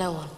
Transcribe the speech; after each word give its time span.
No 0.00 0.12
one. 0.12 0.28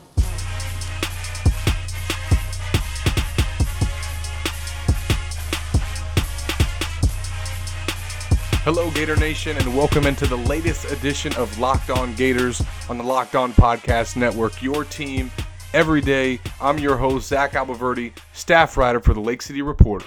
Hello, 8.64 8.90
Gator 8.90 9.14
Nation, 9.14 9.56
and 9.56 9.76
welcome 9.76 10.04
into 10.04 10.26
the 10.26 10.36
latest 10.36 10.90
edition 10.90 11.32
of 11.34 11.56
Locked 11.60 11.90
On 11.90 12.12
Gators 12.16 12.60
on 12.88 12.98
the 12.98 13.04
Locked 13.04 13.36
On 13.36 13.52
Podcast 13.52 14.16
Network. 14.16 14.60
Your 14.60 14.82
team 14.82 15.30
every 15.72 16.00
day. 16.00 16.40
I'm 16.60 16.80
your 16.80 16.96
host, 16.96 17.28
Zach 17.28 17.52
Abolverdi, 17.52 18.12
staff 18.32 18.76
writer 18.76 18.98
for 18.98 19.14
the 19.14 19.20
Lake 19.20 19.42
City 19.42 19.62
Reporter. 19.62 20.06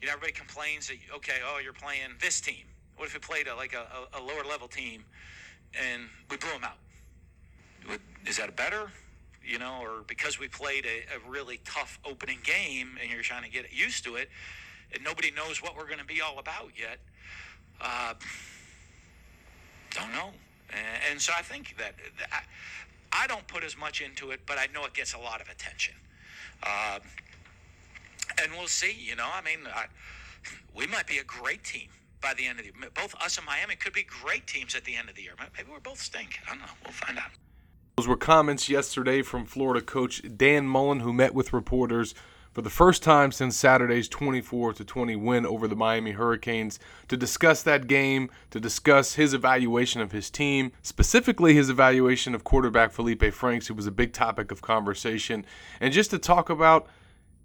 You 0.00 0.06
know, 0.06 0.14
everybody 0.14 0.32
complains 0.32 0.88
that 0.88 0.96
okay, 1.16 1.40
oh, 1.46 1.60
you're 1.62 1.74
playing 1.74 2.08
this 2.22 2.40
team. 2.40 2.64
What 2.96 3.08
if 3.08 3.12
we 3.12 3.20
played 3.20 3.48
a, 3.48 3.54
like 3.54 3.74
a, 3.74 4.16
a, 4.16 4.18
a 4.18 4.20
lower 4.22 4.44
level 4.48 4.66
team 4.66 5.04
and 5.78 6.04
we 6.30 6.38
blew 6.38 6.52
them 6.52 6.64
out? 6.64 6.78
Is 8.26 8.36
that 8.38 8.56
better? 8.56 8.90
You 9.44 9.58
know, 9.58 9.78
or 9.82 10.02
because 10.06 10.38
we 10.38 10.48
played 10.48 10.84
a, 10.84 11.16
a 11.16 11.30
really 11.30 11.60
tough 11.64 11.98
opening 12.04 12.38
game 12.42 12.98
and 13.00 13.10
you're 13.10 13.22
trying 13.22 13.44
to 13.44 13.50
get 13.50 13.72
used 13.72 14.04
to 14.04 14.16
it, 14.16 14.28
and 14.92 15.02
nobody 15.02 15.30
knows 15.30 15.62
what 15.62 15.76
we're 15.76 15.86
going 15.86 15.98
to 15.98 16.04
be 16.04 16.20
all 16.20 16.38
about 16.38 16.70
yet. 16.78 16.98
Uh, 17.80 18.14
don't 19.94 20.12
know. 20.12 20.30
And, 21.10 21.20
so 21.20 21.32
I 21.36 21.42
think 21.42 21.76
that 21.78 21.94
I, 22.30 22.40
I 23.12 23.26
don't 23.26 23.46
put 23.46 23.64
as 23.64 23.76
much 23.76 24.00
into 24.00 24.30
it, 24.30 24.40
but 24.46 24.58
I 24.58 24.66
know 24.72 24.84
it 24.84 24.92
gets 24.92 25.14
a 25.14 25.18
lot 25.18 25.40
of 25.40 25.48
attention. 25.48 25.94
Uh, 26.62 26.98
and 28.42 28.52
we'll 28.52 28.68
see. 28.68 28.92
You 28.92 29.16
know, 29.16 29.28
I 29.32 29.40
mean, 29.40 29.60
I, 29.66 29.86
we 30.74 30.86
might 30.86 31.06
be 31.06 31.18
a 31.18 31.24
great 31.24 31.64
team 31.64 31.88
by 32.20 32.34
the 32.34 32.46
end 32.46 32.58
of 32.58 32.66
the 32.66 32.72
year. 32.72 32.90
Both 32.94 33.14
us 33.22 33.38
and 33.38 33.46
Miami 33.46 33.76
could 33.76 33.92
be 33.92 34.02
great 34.02 34.46
teams 34.46 34.74
at 34.74 34.84
the 34.84 34.94
end 34.94 35.08
of 35.08 35.14
the 35.14 35.22
year. 35.22 35.32
Maybe 35.56 35.70
we're 35.70 35.80
both 35.80 36.00
stink. 36.00 36.38
I 36.46 36.50
don't 36.50 36.60
know. 36.60 36.66
We'll 36.84 36.92
find 36.92 37.18
out. 37.18 37.30
Those 37.98 38.06
were 38.06 38.16
comments 38.16 38.68
yesterday 38.68 39.22
from 39.22 39.44
Florida 39.44 39.84
coach 39.84 40.22
Dan 40.36 40.68
Mullen, 40.68 41.00
who 41.00 41.12
met 41.12 41.34
with 41.34 41.52
reporters 41.52 42.14
for 42.52 42.62
the 42.62 42.70
first 42.70 43.02
time 43.02 43.32
since 43.32 43.56
Saturday's 43.56 44.08
24 44.08 44.74
to 44.74 44.84
20 44.84 45.16
win 45.16 45.44
over 45.44 45.66
the 45.66 45.74
Miami 45.74 46.12
Hurricanes 46.12 46.78
to 47.08 47.16
discuss 47.16 47.64
that 47.64 47.88
game, 47.88 48.30
to 48.52 48.60
discuss 48.60 49.14
his 49.14 49.34
evaluation 49.34 50.00
of 50.00 50.12
his 50.12 50.30
team, 50.30 50.70
specifically 50.80 51.54
his 51.54 51.70
evaluation 51.70 52.36
of 52.36 52.44
quarterback 52.44 52.92
Felipe 52.92 53.34
Franks, 53.34 53.66
who 53.66 53.74
was 53.74 53.88
a 53.88 53.90
big 53.90 54.12
topic 54.12 54.52
of 54.52 54.62
conversation, 54.62 55.44
and 55.80 55.92
just 55.92 56.10
to 56.10 56.20
talk 56.20 56.48
about 56.48 56.86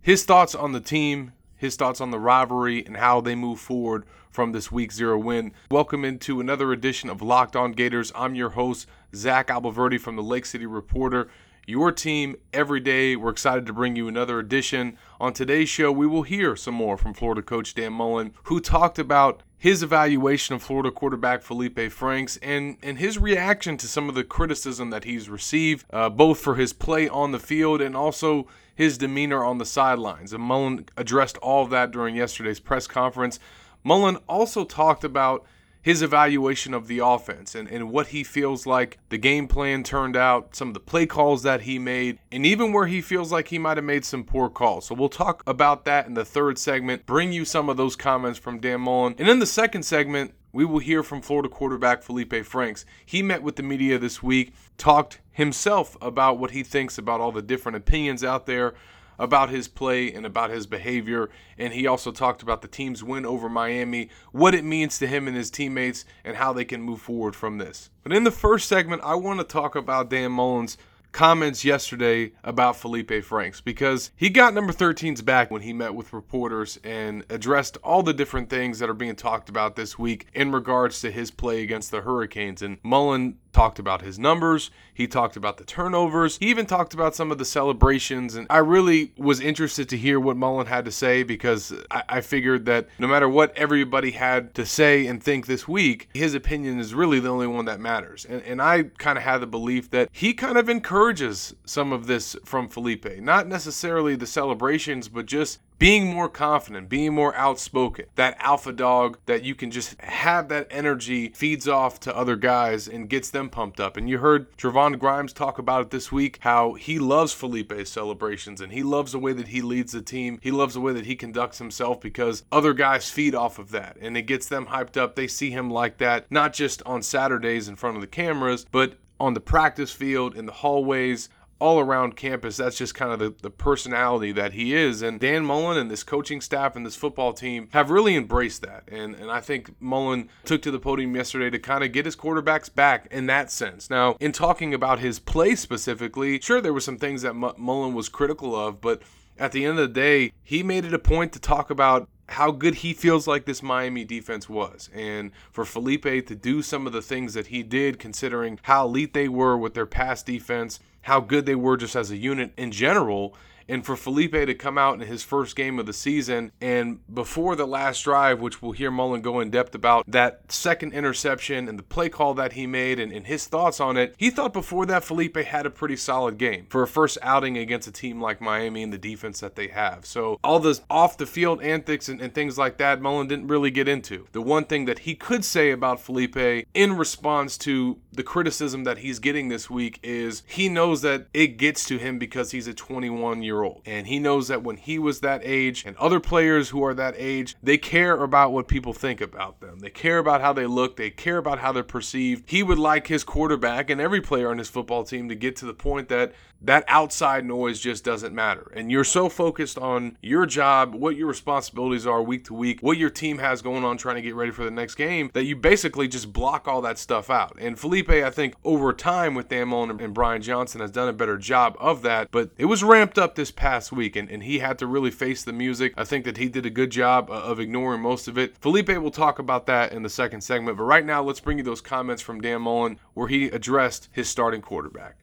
his 0.03 0.23
thoughts 0.23 0.53
on 0.53 0.71
the 0.71 0.79
team, 0.79 1.31
his 1.63 1.77
thoughts 1.77 2.01
on 2.01 2.11
the 2.11 2.19
rivalry, 2.19 2.85
and 2.85 2.97
how 2.97 3.21
they 3.21 3.35
move 3.35 3.57
forward 3.57 4.03
from 4.29 4.51
this 4.51 4.69
week 4.69 4.91
zero 4.91 5.17
win. 5.17 5.53
Welcome 5.71 6.03
into 6.03 6.41
another 6.41 6.73
edition 6.73 7.09
of 7.09 7.21
Locked 7.21 7.55
On 7.55 7.71
Gators. 7.71 8.11
I'm 8.15 8.35
your 8.35 8.49
host, 8.49 8.85
Zach 9.15 9.47
Abolverdi 9.47 9.97
from 9.97 10.17
the 10.17 10.23
Lake 10.23 10.45
City 10.45 10.65
Reporter. 10.65 11.29
Your 11.65 11.93
team 11.93 12.35
every 12.51 12.81
day. 12.81 13.15
We're 13.15 13.29
excited 13.29 13.65
to 13.67 13.73
bring 13.73 13.95
you 13.95 14.09
another 14.09 14.37
edition. 14.37 14.97
On 15.21 15.31
today's 15.31 15.69
show, 15.69 15.93
we 15.93 16.05
will 16.05 16.23
hear 16.23 16.57
some 16.57 16.73
more 16.73 16.97
from 16.97 17.13
Florida 17.13 17.41
coach 17.41 17.73
Dan 17.73 17.93
Mullen, 17.93 18.33
who 18.43 18.59
talked 18.59 18.99
about 18.99 19.43
his 19.57 19.81
evaluation 19.81 20.55
of 20.55 20.61
Florida 20.61 20.91
quarterback 20.91 21.41
Felipe 21.41 21.89
Franks 21.89 22.37
and, 22.43 22.75
and 22.83 22.99
his 22.99 23.17
reaction 23.17 23.77
to 23.77 23.87
some 23.87 24.09
of 24.09 24.15
the 24.15 24.25
criticism 24.25 24.89
that 24.89 25.05
he's 25.05 25.29
received, 25.29 25.85
uh, 25.93 26.09
both 26.09 26.37
for 26.41 26.55
his 26.55 26.73
play 26.73 27.07
on 27.07 27.31
the 27.31 27.39
field 27.39 27.79
and 27.81 27.95
also 27.95 28.45
his 28.75 28.97
demeanor 28.97 29.41
on 29.41 29.57
the 29.57 29.65
sidelines. 29.65 30.33
And 30.33 30.43
Mullen 30.43 30.87
addressed 30.97 31.37
all 31.37 31.63
of 31.63 31.69
that 31.69 31.91
during 31.91 32.17
yesterday's 32.17 32.59
press 32.59 32.87
conference. 32.87 33.39
Mullen 33.85 34.17
also 34.27 34.65
talked 34.65 35.05
about 35.05 35.45
his 35.83 36.01
evaluation 36.01 36.73
of 36.73 36.87
the 36.87 36.99
offense 36.99 37.53
and, 37.53 37.67
and 37.67 37.91
what 37.91 38.07
he 38.07 38.23
feels 38.23 38.65
like 38.65 38.97
the 39.09 39.17
game 39.17 39.47
plan 39.47 39.83
turned 39.83 40.15
out, 40.15 40.55
some 40.55 40.69
of 40.69 40.73
the 40.73 40.79
play 40.79 41.05
calls 41.05 41.43
that 41.43 41.61
he 41.61 41.77
made, 41.77 42.17
and 42.31 42.45
even 42.45 42.71
where 42.71 42.87
he 42.87 43.01
feels 43.01 43.31
like 43.31 43.49
he 43.49 43.59
might 43.59 43.77
have 43.77 43.83
made 43.83 44.05
some 44.05 44.23
poor 44.23 44.49
calls. 44.49 44.87
So 44.87 44.95
we'll 44.95 45.09
talk 45.09 45.43
about 45.45 45.83
that 45.83 46.07
in 46.07 46.13
the 46.13 46.25
third 46.25 46.57
segment, 46.57 47.05
bring 47.05 47.33
you 47.33 47.43
some 47.43 47.67
of 47.67 47.75
those 47.75 47.97
comments 47.97 48.39
from 48.39 48.59
Dan 48.59 48.81
Mullen. 48.81 49.15
And 49.19 49.27
in 49.27 49.39
the 49.39 49.45
second 49.45 49.83
segment, 49.83 50.33
we 50.53 50.63
will 50.63 50.79
hear 50.79 51.03
from 51.03 51.21
Florida 51.21 51.49
quarterback 51.49 52.01
Felipe 52.01 52.45
Franks. 52.45 52.85
He 53.05 53.21
met 53.21 53.43
with 53.43 53.57
the 53.57 53.63
media 53.63 53.99
this 53.99 54.23
week, 54.23 54.53
talked 54.77 55.19
himself 55.31 55.97
about 56.01 56.39
what 56.39 56.51
he 56.51 56.63
thinks 56.63 56.97
about 56.97 57.19
all 57.19 57.33
the 57.33 57.41
different 57.41 57.75
opinions 57.75 58.23
out 58.23 58.45
there 58.45 58.73
about 59.17 59.49
his 59.49 59.67
play 59.67 60.11
and 60.11 60.25
about 60.25 60.49
his 60.49 60.65
behavior. 60.67 61.29
And 61.57 61.73
he 61.73 61.87
also 61.87 62.11
talked 62.11 62.41
about 62.41 62.61
the 62.61 62.67
team's 62.67 63.03
win 63.03 63.25
over 63.25 63.49
Miami, 63.49 64.09
what 64.31 64.55
it 64.55 64.63
means 64.63 64.97
to 64.99 65.07
him 65.07 65.27
and 65.27 65.35
his 65.37 65.49
teammates, 65.49 66.05
and 66.23 66.37
how 66.37 66.53
they 66.53 66.65
can 66.65 66.81
move 66.81 67.01
forward 67.01 67.35
from 67.35 67.57
this. 67.57 67.89
But 68.03 68.13
in 68.13 68.23
the 68.23 68.31
first 68.31 68.67
segment, 68.67 69.01
I 69.03 69.15
want 69.15 69.39
to 69.39 69.45
talk 69.45 69.75
about 69.75 70.09
Dan 70.09 70.31
Mullen's 70.31 70.77
comments 71.13 71.63
yesterday 71.63 72.31
about 72.43 72.75
Felipe 72.75 73.23
Franks 73.23 73.61
because 73.61 74.09
he 74.15 74.29
got 74.29 74.53
number 74.53 74.73
13's 74.73 75.21
back 75.21 75.51
when 75.51 75.61
he 75.61 75.71
met 75.71 75.93
with 75.93 76.11
reporters 76.11 76.79
and 76.83 77.23
addressed 77.29 77.77
all 77.83 78.01
the 78.01 78.13
different 78.13 78.49
things 78.49 78.79
that 78.79 78.89
are 78.89 78.95
being 78.95 79.15
talked 79.15 79.47
about 79.47 79.75
this 79.75 79.97
week 79.97 80.27
in 80.33 80.51
regards 80.51 80.99
to 81.01 81.11
his 81.11 81.29
play 81.29 81.61
against 81.61 81.91
the 81.91 82.01
Hurricanes. 82.01 82.63
And 82.63 82.79
Mullen 82.83 83.37
talked 83.53 83.79
about 83.79 84.01
his 84.01 84.19
numbers, 84.19 84.71
he 84.93 85.07
talked 85.07 85.37
about 85.37 85.57
the 85.57 85.63
turnovers, 85.63 86.37
he 86.37 86.47
even 86.47 86.65
talked 86.65 86.93
about 86.93 87.15
some 87.15 87.31
of 87.31 87.37
the 87.37 87.45
celebrations. 87.45 88.35
And 88.35 88.47
I 88.49 88.57
really 88.57 89.13
was 89.17 89.39
interested 89.39 89.87
to 89.89 89.97
hear 89.97 90.19
what 90.19 90.35
Mullen 90.35 90.67
had 90.67 90.85
to 90.85 90.91
say 90.91 91.23
because 91.23 91.73
I, 91.89 92.03
I 92.09 92.21
figured 92.21 92.65
that 92.65 92.87
no 92.99 93.07
matter 93.07 93.29
what 93.29 93.55
everybody 93.55 94.11
had 94.11 94.53
to 94.55 94.65
say 94.65 95.07
and 95.07 95.23
think 95.23 95.45
this 95.45 95.67
week, 95.67 96.09
his 96.13 96.33
opinion 96.33 96.79
is 96.79 96.93
really 96.93 97.19
the 97.19 97.29
only 97.29 97.47
one 97.47 97.65
that 97.65 97.79
matters. 97.79 98.25
And, 98.25 98.41
and 98.43 98.61
I 98.61 98.83
kind 98.97 99.17
of 99.17 99.23
had 99.23 99.37
the 99.37 99.47
belief 99.47 99.89
that 99.91 100.09
he 100.11 100.33
kind 100.33 100.57
of 100.57 100.67
encourages 100.67 101.55
some 101.65 101.93
of 101.93 102.07
this 102.07 102.35
from 102.43 102.67
Felipe. 102.67 103.05
Not 103.19 103.47
necessarily 103.47 104.15
the 104.15 104.27
celebrations, 104.27 105.07
but 105.07 105.25
just 105.25 105.59
being 105.79 106.07
more 106.07 106.29
confident, 106.29 106.89
being 106.89 107.13
more 107.13 107.35
outspoken, 107.35 108.05
that 108.15 108.37
alpha 108.39 108.71
dog 108.71 109.17
that 109.25 109.43
you 109.43 109.55
can 109.55 109.71
just 109.71 109.99
have 110.01 110.47
that 110.49 110.67
energy 110.69 111.29
feeds 111.29 111.67
off 111.67 111.99
to 112.01 112.15
other 112.15 112.35
guys 112.35 112.87
and 112.87 113.09
gets 113.09 113.29
them 113.29 113.49
pumped 113.49 113.79
up. 113.79 113.97
And 113.97 114.09
you 114.09 114.19
heard 114.19 114.55
Trevon 114.57 114.97
Grimes 114.99 115.33
talk 115.33 115.57
about 115.57 115.81
it 115.81 115.89
this 115.91 116.11
week 116.11 116.39
how 116.41 116.73
he 116.73 116.99
loves 116.99 117.33
Felipe's 117.33 117.89
celebrations 117.89 118.61
and 118.61 118.71
he 118.71 118.83
loves 118.83 119.11
the 119.11 119.19
way 119.19 119.33
that 119.33 119.49
he 119.49 119.61
leads 119.61 119.91
the 119.91 120.01
team. 120.01 120.39
He 120.41 120.51
loves 120.51 120.73
the 120.73 120.81
way 120.81 120.93
that 120.93 121.05
he 121.05 121.15
conducts 121.15 121.57
himself 121.57 121.99
because 122.01 122.43
other 122.51 122.73
guys 122.73 123.09
feed 123.09 123.35
off 123.35 123.59
of 123.59 123.71
that 123.71 123.97
and 123.99 124.15
it 124.17 124.23
gets 124.23 124.47
them 124.47 124.67
hyped 124.67 124.97
up. 124.97 125.15
They 125.15 125.27
see 125.27 125.51
him 125.51 125.69
like 125.69 125.97
that, 125.97 126.31
not 126.31 126.53
just 126.53 126.81
on 126.85 127.01
Saturdays 127.01 127.67
in 127.67 127.75
front 127.75 127.97
of 127.97 128.01
the 128.01 128.07
cameras, 128.07 128.65
but 128.71 128.93
on 129.19 129.33
the 129.33 129.39
practice 129.39 129.91
field, 129.91 130.35
in 130.35 130.45
the 130.45 130.51
hallways, 130.51 131.29
all 131.63 131.79
around 131.79 132.17
campus. 132.17 132.57
That's 132.57 132.77
just 132.77 132.93
kind 132.93 133.13
of 133.13 133.19
the, 133.19 133.33
the 133.41 133.49
personality 133.49 134.33
that 134.33 134.51
he 134.51 134.75
is. 134.75 135.01
And 135.01 135.17
Dan 135.17 135.45
Mullen 135.45 135.77
and 135.77 135.89
this 135.89 136.03
coaching 136.03 136.41
staff 136.41 136.75
and 136.75 136.85
this 136.85 136.97
football 136.97 137.31
team 137.31 137.69
have 137.71 137.89
really 137.89 138.17
embraced 138.17 138.63
that. 138.63 138.83
And, 138.91 139.15
and 139.15 139.31
I 139.31 139.39
think 139.39 139.73
Mullen 139.79 140.27
took 140.43 140.61
to 140.63 140.71
the 140.71 140.79
podium 140.79 141.15
yesterday 141.15 141.49
to 141.49 141.59
kind 141.59 141.81
of 141.81 141.93
get 141.93 142.05
his 142.05 142.17
quarterbacks 142.17 142.73
back 142.73 143.07
in 143.11 143.27
that 143.27 143.49
sense. 143.49 143.89
Now, 143.89 144.17
in 144.19 144.33
talking 144.33 144.73
about 144.73 144.99
his 144.99 145.19
play 145.19 145.55
specifically, 145.55 146.37
sure, 146.41 146.59
there 146.59 146.73
were 146.73 146.81
some 146.81 146.97
things 146.97 147.21
that 147.21 147.29
M- 147.29 147.53
Mullen 147.57 147.93
was 147.93 148.09
critical 148.09 148.57
of, 148.57 148.81
but 148.81 149.01
at 149.39 149.53
the 149.53 149.63
end 149.63 149.79
of 149.79 149.87
the 149.87 149.93
day, 149.93 150.33
he 150.43 150.63
made 150.63 150.83
it 150.83 150.93
a 150.93 150.99
point 150.99 151.31
to 151.31 151.39
talk 151.39 151.69
about 151.69 152.09
how 152.27 152.51
good 152.51 152.75
he 152.75 152.93
feels 152.93 153.25
like 153.25 153.45
this 153.45 153.63
Miami 153.63 154.03
defense 154.03 154.49
was. 154.49 154.89
And 154.93 155.31
for 155.49 155.63
Felipe 155.63 156.03
to 156.03 156.35
do 156.35 156.61
some 156.61 156.85
of 156.87 156.91
the 156.91 157.01
things 157.01 157.35
that 157.35 157.47
he 157.47 157.63
did, 157.63 157.99
considering 157.99 158.59
how 158.63 158.85
elite 158.85 159.13
they 159.13 159.29
were 159.29 159.57
with 159.57 159.75
their 159.75 159.85
pass 159.85 160.23
defense, 160.23 160.81
how 161.03 161.19
good 161.19 161.45
they 161.45 161.55
were 161.55 161.77
just 161.77 161.95
as 161.95 162.11
a 162.11 162.17
unit 162.17 162.51
in 162.57 162.71
general. 162.71 163.35
And 163.67 163.85
for 163.85 163.95
Felipe 163.95 164.33
to 164.33 164.53
come 164.53 164.77
out 164.77 165.01
in 165.01 165.07
his 165.07 165.23
first 165.23 165.55
game 165.55 165.79
of 165.79 165.85
the 165.85 165.93
season 165.93 166.51
and 166.59 166.99
before 167.11 167.55
the 167.55 167.65
last 167.65 168.03
drive, 168.03 168.41
which 168.41 168.61
we'll 168.61 168.73
hear 168.73 168.91
Mullen 168.91 169.21
go 169.21 169.39
in 169.39 169.49
depth 169.49 169.73
about, 169.73 170.03
that 170.05 170.51
second 170.51 170.93
interception 170.93 171.69
and 171.69 171.79
the 171.79 171.83
play 171.83 172.09
call 172.09 172.33
that 172.33 172.53
he 172.53 172.67
made 172.67 172.99
and, 172.99 173.13
and 173.13 173.25
his 173.25 173.47
thoughts 173.47 173.79
on 173.79 173.95
it, 173.95 174.15
he 174.17 174.29
thought 174.29 174.51
before 174.51 174.85
that 174.87 175.05
Felipe 175.05 175.37
had 175.37 175.65
a 175.65 175.69
pretty 175.69 175.95
solid 175.95 176.37
game 176.37 176.65
for 176.69 176.83
a 176.83 176.87
first 176.87 177.17
outing 177.21 177.57
against 177.57 177.87
a 177.87 177.91
team 177.91 178.21
like 178.21 178.41
Miami 178.41 178.83
and 178.83 178.91
the 178.91 178.97
defense 178.97 179.39
that 179.39 179.55
they 179.55 179.69
have. 179.69 180.05
So 180.05 180.39
all 180.43 180.59
this 180.59 180.81
off 180.89 181.17
the 181.17 181.25
field 181.25 181.61
antics 181.61 182.09
and, 182.09 182.21
and 182.21 182.33
things 182.33 182.57
like 182.57 182.77
that, 182.79 183.01
Mullen 183.01 183.27
didn't 183.27 183.47
really 183.47 183.71
get 183.71 183.87
into. 183.87 184.27
The 184.33 184.41
one 184.41 184.65
thing 184.65 184.85
that 184.85 184.99
he 184.99 185.15
could 185.15 185.45
say 185.45 185.71
about 185.71 186.01
Felipe 186.01 186.67
in 186.73 186.97
response 186.97 187.57
to 187.59 187.97
the 188.15 188.23
criticism 188.23 188.83
that 188.83 188.99
he's 188.99 189.19
getting 189.19 189.49
this 189.49 189.69
week 189.69 189.99
is 190.03 190.43
he 190.45 190.69
knows 190.69 191.01
that 191.01 191.27
it 191.33 191.57
gets 191.57 191.85
to 191.85 191.97
him 191.97 192.19
because 192.19 192.51
he's 192.51 192.67
a 192.67 192.73
21 192.73 193.41
year 193.41 193.63
old. 193.63 193.81
And 193.85 194.07
he 194.07 194.19
knows 194.19 194.47
that 194.47 194.63
when 194.63 194.77
he 194.77 194.99
was 194.99 195.21
that 195.21 195.41
age 195.43 195.83
and 195.85 195.97
other 195.97 196.19
players 196.19 196.69
who 196.69 196.83
are 196.83 196.93
that 196.93 197.15
age, 197.17 197.55
they 197.63 197.77
care 197.77 198.21
about 198.21 198.51
what 198.51 198.67
people 198.67 198.93
think 198.93 199.21
about 199.21 199.59
them. 199.59 199.79
They 199.79 199.89
care 199.89 200.19
about 200.19 200.41
how 200.41 200.53
they 200.53 200.65
look, 200.65 200.95
they 200.95 201.09
care 201.09 201.37
about 201.37 201.59
how 201.59 201.71
they're 201.71 201.83
perceived. 201.83 202.43
He 202.47 202.63
would 202.63 202.79
like 202.79 203.07
his 203.07 203.23
quarterback 203.23 203.89
and 203.89 203.99
every 203.99 204.21
player 204.21 204.49
on 204.49 204.57
his 204.57 204.69
football 204.69 205.03
team 205.03 205.29
to 205.29 205.35
get 205.35 205.55
to 205.57 205.65
the 205.65 205.73
point 205.73 206.09
that 206.09 206.33
that 206.63 206.85
outside 206.87 207.45
noise 207.45 207.79
just 207.79 208.03
doesn't 208.03 208.33
matter. 208.33 208.71
And 208.75 208.91
you're 208.91 209.03
so 209.03 209.29
focused 209.29 209.77
on 209.77 210.17
your 210.21 210.45
job, 210.45 210.95
what 210.95 211.15
your 211.15 211.27
responsibilities 211.27 212.07
are 212.07 212.23
week 212.23 212.45
to 212.45 212.53
week, 212.53 212.79
what 212.81 212.97
your 212.97 213.09
team 213.09 213.39
has 213.39 213.61
going 213.61 213.83
on 213.83 213.97
trying 213.97 214.15
to 214.15 214.21
get 214.21 214.35
ready 214.35 214.51
for 214.51 214.63
the 214.63 214.71
next 214.71 214.95
game, 214.95 215.29
that 215.33 215.43
you 215.43 215.55
basically 215.55 216.07
just 216.07 216.31
block 216.31 216.67
all 216.67 216.81
that 216.81 216.97
stuff 216.97 217.29
out. 217.29 217.57
And 217.59 217.77
Felipe, 217.77 218.09
I 218.09 218.29
think, 218.29 218.55
over 218.63 218.93
time 218.93 219.35
with 219.35 219.49
Dan 219.49 219.67
Mullen 219.67 219.99
and 219.99 220.13
Brian 220.13 220.41
Johnson 220.41 220.79
has 220.81 220.91
done 220.91 221.09
a 221.09 221.13
better 221.13 221.37
job 221.37 221.75
of 221.79 222.01
that. 222.03 222.29
But 222.31 222.51
it 222.57 222.65
was 222.65 222.83
ramped 222.83 223.17
up 223.17 223.35
this 223.35 223.51
past 223.51 223.91
week, 223.91 224.15
and, 224.15 224.29
and 224.29 224.43
he 224.43 224.59
had 224.59 224.79
to 224.79 224.87
really 224.87 225.11
face 225.11 225.43
the 225.43 225.53
music. 225.53 225.93
I 225.97 226.05
think 226.05 226.23
that 226.25 226.37
he 226.37 226.47
did 226.47 226.65
a 226.65 226.69
good 226.69 226.91
job 226.91 227.29
uh, 227.29 227.33
of 227.33 227.59
ignoring 227.59 228.01
most 228.01 228.27
of 228.27 228.37
it. 228.37 228.57
Felipe 228.57 228.89
will 228.89 229.11
talk 229.11 229.37
about 229.37 229.65
that 229.67 229.91
in 229.91 230.03
the 230.03 230.09
second 230.09 230.41
segment. 230.41 230.77
But 230.77 230.83
right 230.83 231.05
now, 231.05 231.21
let's 231.23 231.41
bring 231.41 231.57
you 231.57 231.63
those 231.63 231.81
comments 231.81 232.21
from 232.21 232.39
Dan 232.39 232.61
Mullen 232.61 232.99
where 233.13 233.27
he 233.27 233.45
addressed 233.47 234.07
his 234.11 234.29
starting 234.29 234.61
quarterback 234.61 235.17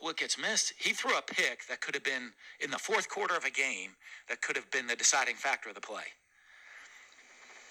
what 0.00 0.16
gets 0.16 0.38
missed, 0.38 0.72
he 0.78 0.92
threw 0.92 1.16
a 1.16 1.22
pick 1.22 1.66
that 1.68 1.80
could 1.80 1.94
have 1.94 2.04
been 2.04 2.32
in 2.60 2.70
the 2.70 2.78
fourth 2.78 3.08
quarter 3.08 3.36
of 3.36 3.44
a 3.44 3.50
game 3.50 3.90
that 4.28 4.42
could 4.42 4.56
have 4.56 4.70
been 4.70 4.86
the 4.86 4.96
deciding 4.96 5.36
factor 5.36 5.68
of 5.68 5.74
the 5.74 5.80
play. 5.80 6.04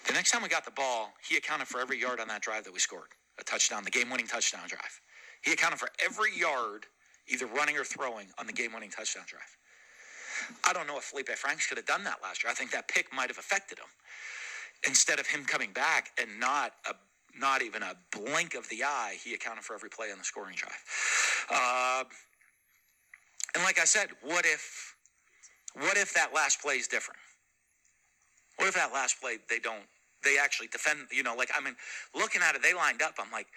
The 0.08 0.14
next 0.14 0.32
time 0.32 0.42
we 0.42 0.50
got 0.50 0.66
the 0.66 0.72
ball, 0.72 1.14
he 1.28 1.38
accounted 1.38 1.68
for 1.68 1.80
every 1.80 2.00
yard 2.00 2.20
on 2.20 2.28
that 2.30 2.42
drive 2.42 2.64
that 2.64 2.74
we 2.74 2.80
scored 2.80 3.10
a 3.40 3.44
touchdown, 3.44 3.84
the 3.84 3.92
game 3.92 4.10
winning 4.10 4.28
touchdown 4.28 4.68
drive. 4.68 5.02
He 5.44 5.54
accounted 5.54 5.80
for 5.80 5.90
every 6.04 6.38
yard, 6.38 6.86
either 7.28 7.46
running 7.46 7.78
or 7.78 7.84
throwing, 7.86 8.28
on 8.38 8.48
the 8.48 8.54
game 8.54 8.74
winning 8.74 8.90
touchdown 8.90 9.24
drive. 9.28 9.58
I 10.66 10.74
don't 10.74 10.88
know 10.88 10.98
if 10.98 11.04
Felipe 11.06 11.30
Franks 11.30 11.68
could 11.68 11.78
have 11.78 11.86
done 11.86 12.04
that 12.04 12.18
last 12.22 12.44
year. 12.44 12.52
I 12.52 12.54
think 12.54 12.72
that 12.72 12.88
pick 12.88 13.14
might 13.14 13.30
have 13.30 13.38
affected 13.38 13.80
him. 13.80 13.86
Instead 14.88 15.20
of 15.20 15.28
him 15.28 15.46
coming 15.46 15.72
back 15.74 16.12
and 16.20 16.40
not 16.40 16.74
a 16.90 16.94
not 17.38 17.62
even 17.62 17.84
a 17.84 17.96
blink 18.12 18.56
of 18.56 18.68
the 18.70 18.84
eye, 18.84 19.18
he 19.24 19.34
accounted 19.34 19.64
for 19.64 19.74
every 19.74 19.90
play 19.90 20.12
on 20.12 20.18
the 20.18 20.24
scoring 20.24 20.56
drive. 20.56 20.74
Uh, 21.50 22.04
and 23.56 23.64
like 23.64 23.80
I 23.80 23.86
said, 23.86 24.10
what 24.22 24.46
if, 24.46 24.96
what 25.76 25.98
if 25.98 26.14
that 26.14 26.34
last 26.34 26.62
play 26.62 26.76
is 26.76 26.88
different? 26.88 27.20
What 28.58 28.68
if 28.68 28.76
that 28.76 28.94
last 28.94 29.22
play 29.22 29.38
they 29.50 29.60
don't, 29.60 29.84
they 30.24 30.38
actually 30.38 30.68
defend? 30.68 31.08
You 31.12 31.24
know, 31.24 31.36
like 31.36 31.50
I 31.58 31.64
mean, 31.64 31.76
looking 32.14 32.42
at 32.42 32.56
it, 32.56 32.62
they 32.62 32.74
lined 32.74 33.02
up. 33.02 33.16
I'm 33.18 33.32
like, 33.32 33.48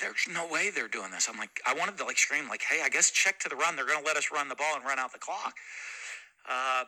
there's 0.00 0.28
no 0.32 0.46
way 0.46 0.70
they're 0.70 0.88
doing 0.88 1.10
this. 1.10 1.28
I'm 1.28 1.38
like, 1.38 1.60
I 1.66 1.74
wanted 1.74 1.96
to 1.98 2.04
like 2.04 2.18
scream 2.18 2.48
like, 2.48 2.62
hey, 2.62 2.82
I 2.84 2.88
guess 2.88 3.10
check 3.10 3.38
to 3.40 3.48
the 3.48 3.56
run. 3.56 3.76
They're 3.76 3.86
going 3.86 4.00
to 4.00 4.06
let 4.06 4.16
us 4.16 4.28
run 4.32 4.48
the 4.48 4.54
ball 4.54 4.76
and 4.76 4.84
run 4.84 4.98
out 4.98 5.12
the 5.12 5.18
clock. 5.18 5.54
Uh, 6.48 6.84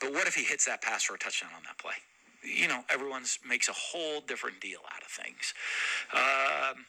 but 0.00 0.12
what 0.12 0.26
if 0.26 0.34
he 0.34 0.44
hits 0.44 0.64
that 0.66 0.82
pass 0.82 1.04
for 1.04 1.14
a 1.14 1.18
touchdown 1.18 1.50
on 1.56 1.62
that 1.64 1.78
play? 1.78 1.94
You 2.42 2.68
know, 2.68 2.80
everyone's 2.90 3.38
makes 3.46 3.68
a 3.68 3.72
whole 3.72 4.20
different 4.20 4.60
deal 4.60 4.80
out 4.94 5.02
of 5.02 5.08
things. 5.08 5.54
Um, 6.12 6.86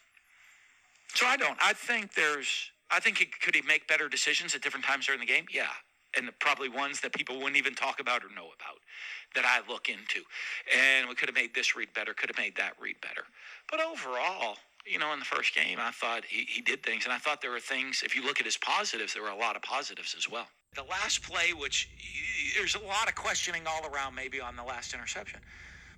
so 1.13 1.25
I 1.25 1.37
don't. 1.37 1.57
I 1.63 1.73
think 1.73 2.13
there's. 2.15 2.71
I 2.91 2.99
think 2.99 3.17
he, 3.17 3.25
could 3.25 3.55
he 3.55 3.61
make 3.61 3.87
better 3.87 4.07
decisions 4.07 4.53
at 4.53 4.61
different 4.61 4.85
times 4.85 5.05
during 5.05 5.19
the 5.19 5.25
game? 5.25 5.45
Yeah, 5.51 5.71
and 6.15 6.29
probably 6.39 6.69
ones 6.69 6.99
that 7.01 7.13
people 7.13 7.37
wouldn't 7.37 7.57
even 7.57 7.75
talk 7.75 7.99
about 7.99 8.23
or 8.23 8.29
know 8.35 8.45
about 8.45 8.77
that 9.35 9.45
I 9.45 9.67
look 9.71 9.89
into. 9.89 10.21
And 10.75 11.09
we 11.09 11.15
could 11.15 11.29
have 11.29 11.35
made 11.35 11.55
this 11.55 11.75
read 11.75 11.93
better. 11.93 12.13
Could 12.13 12.29
have 12.29 12.37
made 12.37 12.55
that 12.57 12.73
read 12.79 12.95
better. 13.01 13.23
But 13.69 13.81
overall, 13.81 14.57
you 14.85 14.99
know, 14.99 15.13
in 15.13 15.19
the 15.19 15.25
first 15.25 15.55
game, 15.55 15.79
I 15.79 15.91
thought 15.91 16.23
he, 16.25 16.45
he 16.47 16.61
did 16.61 16.83
things, 16.83 17.05
and 17.05 17.13
I 17.13 17.17
thought 17.17 17.41
there 17.41 17.51
were 17.51 17.59
things. 17.59 18.03
If 18.05 18.15
you 18.15 18.23
look 18.23 18.39
at 18.39 18.45
his 18.45 18.57
positives, 18.57 19.13
there 19.13 19.23
were 19.23 19.29
a 19.29 19.35
lot 19.35 19.55
of 19.55 19.61
positives 19.61 20.15
as 20.17 20.29
well. 20.29 20.47
The 20.75 20.83
last 20.83 21.21
play, 21.21 21.53
which 21.53 21.89
there's 22.57 22.75
a 22.75 22.79
lot 22.79 23.07
of 23.07 23.15
questioning 23.15 23.63
all 23.67 23.85
around, 23.87 24.15
maybe 24.15 24.41
on 24.41 24.55
the 24.55 24.63
last 24.63 24.93
interception, 24.93 25.39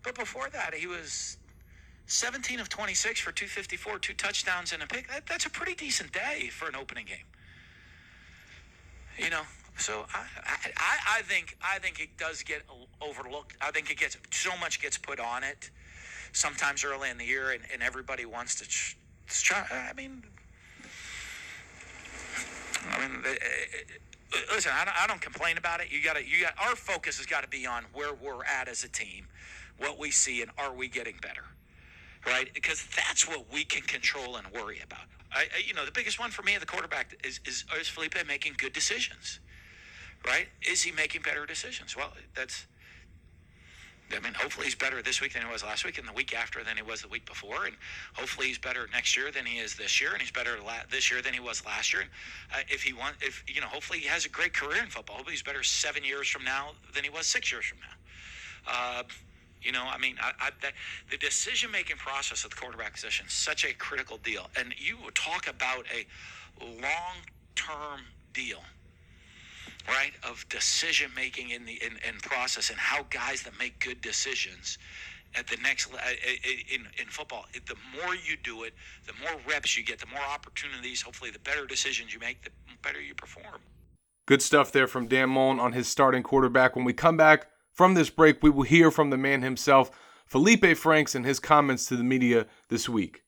but 0.04 0.16
before 0.16 0.50
that, 0.50 0.74
he 0.74 0.88
was 0.88 1.38
17 2.08 2.60
of 2.60 2.70
26 2.70 3.20
for 3.20 3.32
254, 3.32 4.00
two 4.00 4.14
touchdowns 4.14 4.74
and 4.74 4.84
a 4.84 4.88
pick. 4.88 5.08
That, 5.10 5.26
that's 5.26 5.46
a 5.46 5.50
pretty 5.50 5.74
decent 5.74 6.12
day 6.12 6.50
for 6.52 6.68
an 6.68 6.76
opening 6.76 7.06
game. 7.06 7.26
You 9.18 9.30
know, 9.30 9.42
so 9.78 10.06
I, 10.14 10.26
I, 10.78 11.20
I 11.20 11.22
think 11.24 11.58
I 11.62 11.80
think 11.80 12.00
it 12.00 12.18
does 12.18 12.44
get 12.44 12.64
overlooked. 13.02 13.56
I 13.62 13.72
think 13.72 13.90
it 13.90 13.98
gets 13.98 14.18
so 14.32 14.52
much 14.58 14.82
gets 14.82 14.98
put 14.98 15.20
on 15.20 15.44
it 15.44 15.70
sometimes 16.34 16.84
early 16.84 17.10
in 17.10 17.18
the 17.18 17.26
year, 17.26 17.52
and, 17.52 17.64
and 17.74 17.82
everybody 17.82 18.26
wants 18.26 18.56
to 18.56 18.68
try. 19.28 19.66
I 19.72 19.94
mean, 19.94 20.24
I 22.92 23.08
mean, 23.08 23.24
listen, 24.54 24.72
I 24.74 24.86
don't, 24.86 25.04
I 25.04 25.08
don't 25.08 25.22
complain 25.22 25.58
about 25.58 25.82
it. 25.82 25.92
You 25.92 26.02
got 26.04 26.16
to, 26.16 26.26
you 26.26 26.44
got 26.44 26.54
our 26.60 26.76
focus 26.76 27.18
has 27.18 27.26
got 27.26 27.44
to 27.44 27.50
be 27.50 27.66
on 27.66 27.86
where 27.94 28.14
we're 28.14 28.44
at 28.46 28.68
as 28.68 28.84
a 28.84 28.90
team, 28.90 29.28
what 29.78 30.00
we 30.00 30.12
see, 30.12 30.42
and 30.42 30.52
are 30.58 30.74
we 30.74 30.88
getting 30.88 31.16
better, 31.22 31.44
right? 32.26 32.54
Because 32.54 32.86
that's 32.96 33.28
what 33.28 33.52
we 33.52 33.64
can 33.64 33.82
control 33.84 34.38
and 34.38 34.48
worry 34.52 34.82
about. 34.84 35.06
I, 35.32 35.42
I 35.42 35.62
you 35.66 35.74
know, 35.74 35.86
the 35.86 35.92
biggest 35.92 36.20
one 36.20 36.32
for 36.32 36.44
me, 36.44 36.58
the 36.58 36.66
quarterback, 36.66 37.16
is 37.24 37.40
is 37.46 37.66
is 37.80 37.88
Felipe 37.88 38.16
making 38.28 38.54
good 38.58 38.74
decisions, 38.74 39.40
right? 40.26 40.48
Is 40.62 40.84
he 40.84 40.92
making 40.92 41.22
better 41.22 41.46
decisions? 41.46 41.96
Well, 41.96 42.12
that's 42.36 42.66
I 44.14 44.20
mean, 44.20 44.34
hopefully 44.34 44.66
he's 44.66 44.76
better 44.76 45.02
this 45.02 45.20
week 45.20 45.34
than 45.34 45.42
he 45.44 45.52
was 45.52 45.64
last 45.64 45.84
week, 45.84 45.98
and 45.98 46.08
the 46.08 46.14
week 46.14 46.36
after 46.36 46.64
than 46.64 46.78
he 46.78 46.84
was 46.84 47.02
the 47.02 47.08
week 47.08 47.26
before, 47.26 47.66
and 47.66 47.76
hopefully 48.14 48.48
he's 48.48 48.60
better 48.60 48.88
next 48.94 49.18
year 49.18 49.32
than 49.32 49.46
he 49.46 49.58
is 49.58 49.76
this 49.76 50.00
year, 50.00 50.12
and 50.14 50.22
he's 50.22 50.32
better 50.32 50.58
la- 50.64 50.86
this 50.92 51.10
year 51.10 51.22
than 51.22 51.34
he 51.34 51.40
was 51.40 51.66
last 51.66 51.92
year. 51.92 52.04
And 52.04 52.12
uh, 52.54 52.64
if 52.70 52.84
he 52.84 52.94
want, 52.94 53.16
if 53.22 53.44
you 53.48 53.62
know, 53.62 53.68
hopefully 53.68 54.00
he 54.00 54.08
has 54.08 54.26
a 54.26 54.30
great 54.30 54.54
career 54.54 54.84
in 54.84 54.90
football. 54.90 55.16
Hopefully 55.16 55.34
he's 55.34 55.44
better 55.44 55.64
seven 55.64 56.04
years 56.04 56.28
from 56.28 56.44
now 56.44 56.72
than 56.94 57.04
he 57.04 57.10
was 57.10 57.26
six 57.26 57.52
years 57.52 57.66
from 57.66 57.80
now. 57.80 58.72
Uh, 58.72 59.04
you 59.62 59.72
know, 59.72 59.86
I 59.92 59.98
mean, 59.98 60.16
I, 60.22 60.32
I, 60.40 60.50
that, 60.62 60.74
the 61.10 61.18
decision-making 61.18 61.98
process 61.98 62.46
at 62.46 62.52
the 62.52 62.58
quarterback 62.58 62.94
position 62.94 63.26
is 63.26 63.34
such 63.34 63.66
a 63.66 63.74
critical 63.74 64.18
deal, 64.18 64.50
and 64.56 64.74
you 64.78 64.98
talk 65.16 65.48
about 65.48 65.86
a 65.92 66.06
long-term 66.64 68.02
deal 68.34 68.62
right, 69.88 70.12
of 70.24 70.48
decision 70.50 71.12
making 71.16 71.50
in 71.50 71.66
the 71.66 71.74
in, 71.74 71.94
in 72.08 72.20
process 72.22 72.70
and 72.70 72.80
how 72.80 73.04
guys 73.10 73.44
that 73.44 73.58
make 73.60 73.80
good 73.80 74.02
decisions 74.02 74.78
at 75.38 75.48
the 75.48 75.58
next 75.58 75.90
in 76.74 76.88
in 77.00 77.08
football, 77.08 77.46
the 77.54 77.76
more 77.96 78.16
you 78.16 78.38
do 78.44 78.64
it, 78.64 78.74
the 79.06 79.14
more 79.22 79.40
reps 79.48 79.78
you 79.78 79.84
get, 79.84 80.00
the 80.00 80.08
more 80.08 80.24
opportunities. 80.24 81.02
Hopefully, 81.02 81.32
the 81.32 81.40
better 81.40 81.66
decisions 81.66 82.14
you 82.14 82.20
make, 82.20 82.44
the 82.44 82.52
better 82.82 83.02
you 83.02 83.14
perform. 83.14 83.62
Good 84.28 84.42
stuff 84.42 84.72
there 84.72 84.88
from 84.88 85.08
Dan 85.08 85.30
Mullen 85.30 85.60
on 85.60 85.74
his 85.74 85.88
starting 85.88 86.24
quarterback. 86.24 86.76
When 86.76 86.86
we 86.86 86.94
come 86.94 87.18
back 87.18 87.48
from 87.72 87.94
this 87.94 88.10
break, 88.10 88.42
we 88.42 88.50
will 88.50 88.64
hear 88.64 88.90
from 88.90 89.10
the 89.10 89.18
man 89.18 89.42
himself, 89.42 89.92
Felipe 90.26 90.76
Franks, 90.78 91.14
and 91.14 91.26
his 91.26 91.40
comments 91.40 91.86
to 91.88 91.96
the 91.96 92.04
media 92.04 92.48
this 92.70 92.90
week. 92.90 93.25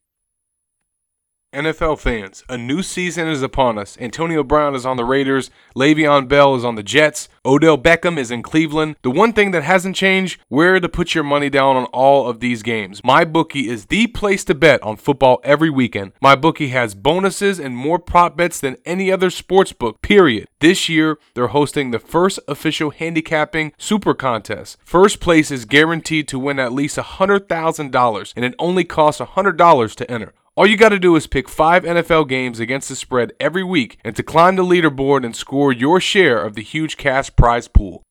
NFL 1.58 1.98
fans, 1.98 2.44
a 2.48 2.56
new 2.56 2.84
season 2.84 3.28
is 3.28 3.42
upon 3.42 3.80
us. 3.80 3.98
Antonio 4.00 4.44
Brown 4.44 4.76
is 4.76 4.86
on 4.86 4.96
the 4.96 5.04
Raiders, 5.04 5.50
Le'Veon 5.76 6.28
Bell 6.28 6.54
is 6.54 6.64
on 6.64 6.76
the 6.76 6.84
Jets, 6.84 7.30
Odell 7.44 7.80
Beckham 7.80 8.20
is 8.20 8.30
in 8.30 8.44
Cleveland. 8.44 8.96
The 9.02 9.10
one 9.10 9.34
thing 9.34 9.50
that 9.52 9.64
hasn't 9.64 9.96
changed, 9.96 10.40
where 10.50 10.80
to 10.80 10.88
put 10.88 11.16
your 11.16 11.24
money 11.24 11.50
down 11.50 11.76
on 11.76 11.86
all 11.86 12.30
of 12.30 12.42
these 12.42 12.62
games. 12.62 13.02
MyBookie 13.02 13.68
is 13.68 13.88
the 13.88 14.06
place 14.06 14.44
to 14.44 14.54
bet 14.54 14.84
on 14.84 14.98
football 14.98 15.42
every 15.44 15.72
weekend. 15.72 16.12
MyBookie 16.24 16.70
has 16.70 16.94
bonuses 16.94 17.60
and 17.60 17.76
more 17.76 17.98
prop 17.98 18.38
bets 18.38 18.60
than 18.60 18.78
any 18.86 19.12
other 19.12 19.32
sports 19.32 19.74
book, 19.74 20.00
period. 20.04 20.48
This 20.60 20.88
year, 20.88 21.18
they're 21.34 21.48
hosting 21.48 21.90
the 21.90 21.98
first 21.98 22.40
official 22.48 22.92
handicapping 22.92 23.74
super 23.80 24.14
contest. 24.14 24.78
First 24.86 25.20
place 25.20 25.50
is 25.50 25.66
guaranteed 25.66 26.28
to 26.28 26.38
win 26.38 26.60
at 26.60 26.72
least 26.72 26.98
$100,000 26.98 28.34
and 28.36 28.46
it 28.46 28.56
only 28.60 28.84
costs 28.84 29.22
$100 29.22 29.96
to 29.96 30.12
enter. 30.12 30.34
All 30.58 30.66
you 30.66 30.76
got 30.76 30.90
to 30.90 30.98
do 30.98 31.16
is 31.16 31.28
pick 31.28 31.48
five 31.48 31.84
NFL 31.84 32.28
games 32.28 32.60
against 32.60 32.90
the 32.90 32.96
spread 32.96 33.32
every 33.40 33.64
week 33.64 34.00
and 34.04 34.16
to 34.16 34.24
climb 34.24 34.56
the 34.56 34.64
leaderboard 34.64 35.24
and 35.24 35.36
score 35.36 35.72
your 35.72 36.02
share 36.02 36.44
of 36.44 36.56
the 36.56 36.64
huge 36.64 36.98
cash 36.98 37.30
prize 37.36 37.68
pool. 37.68 38.02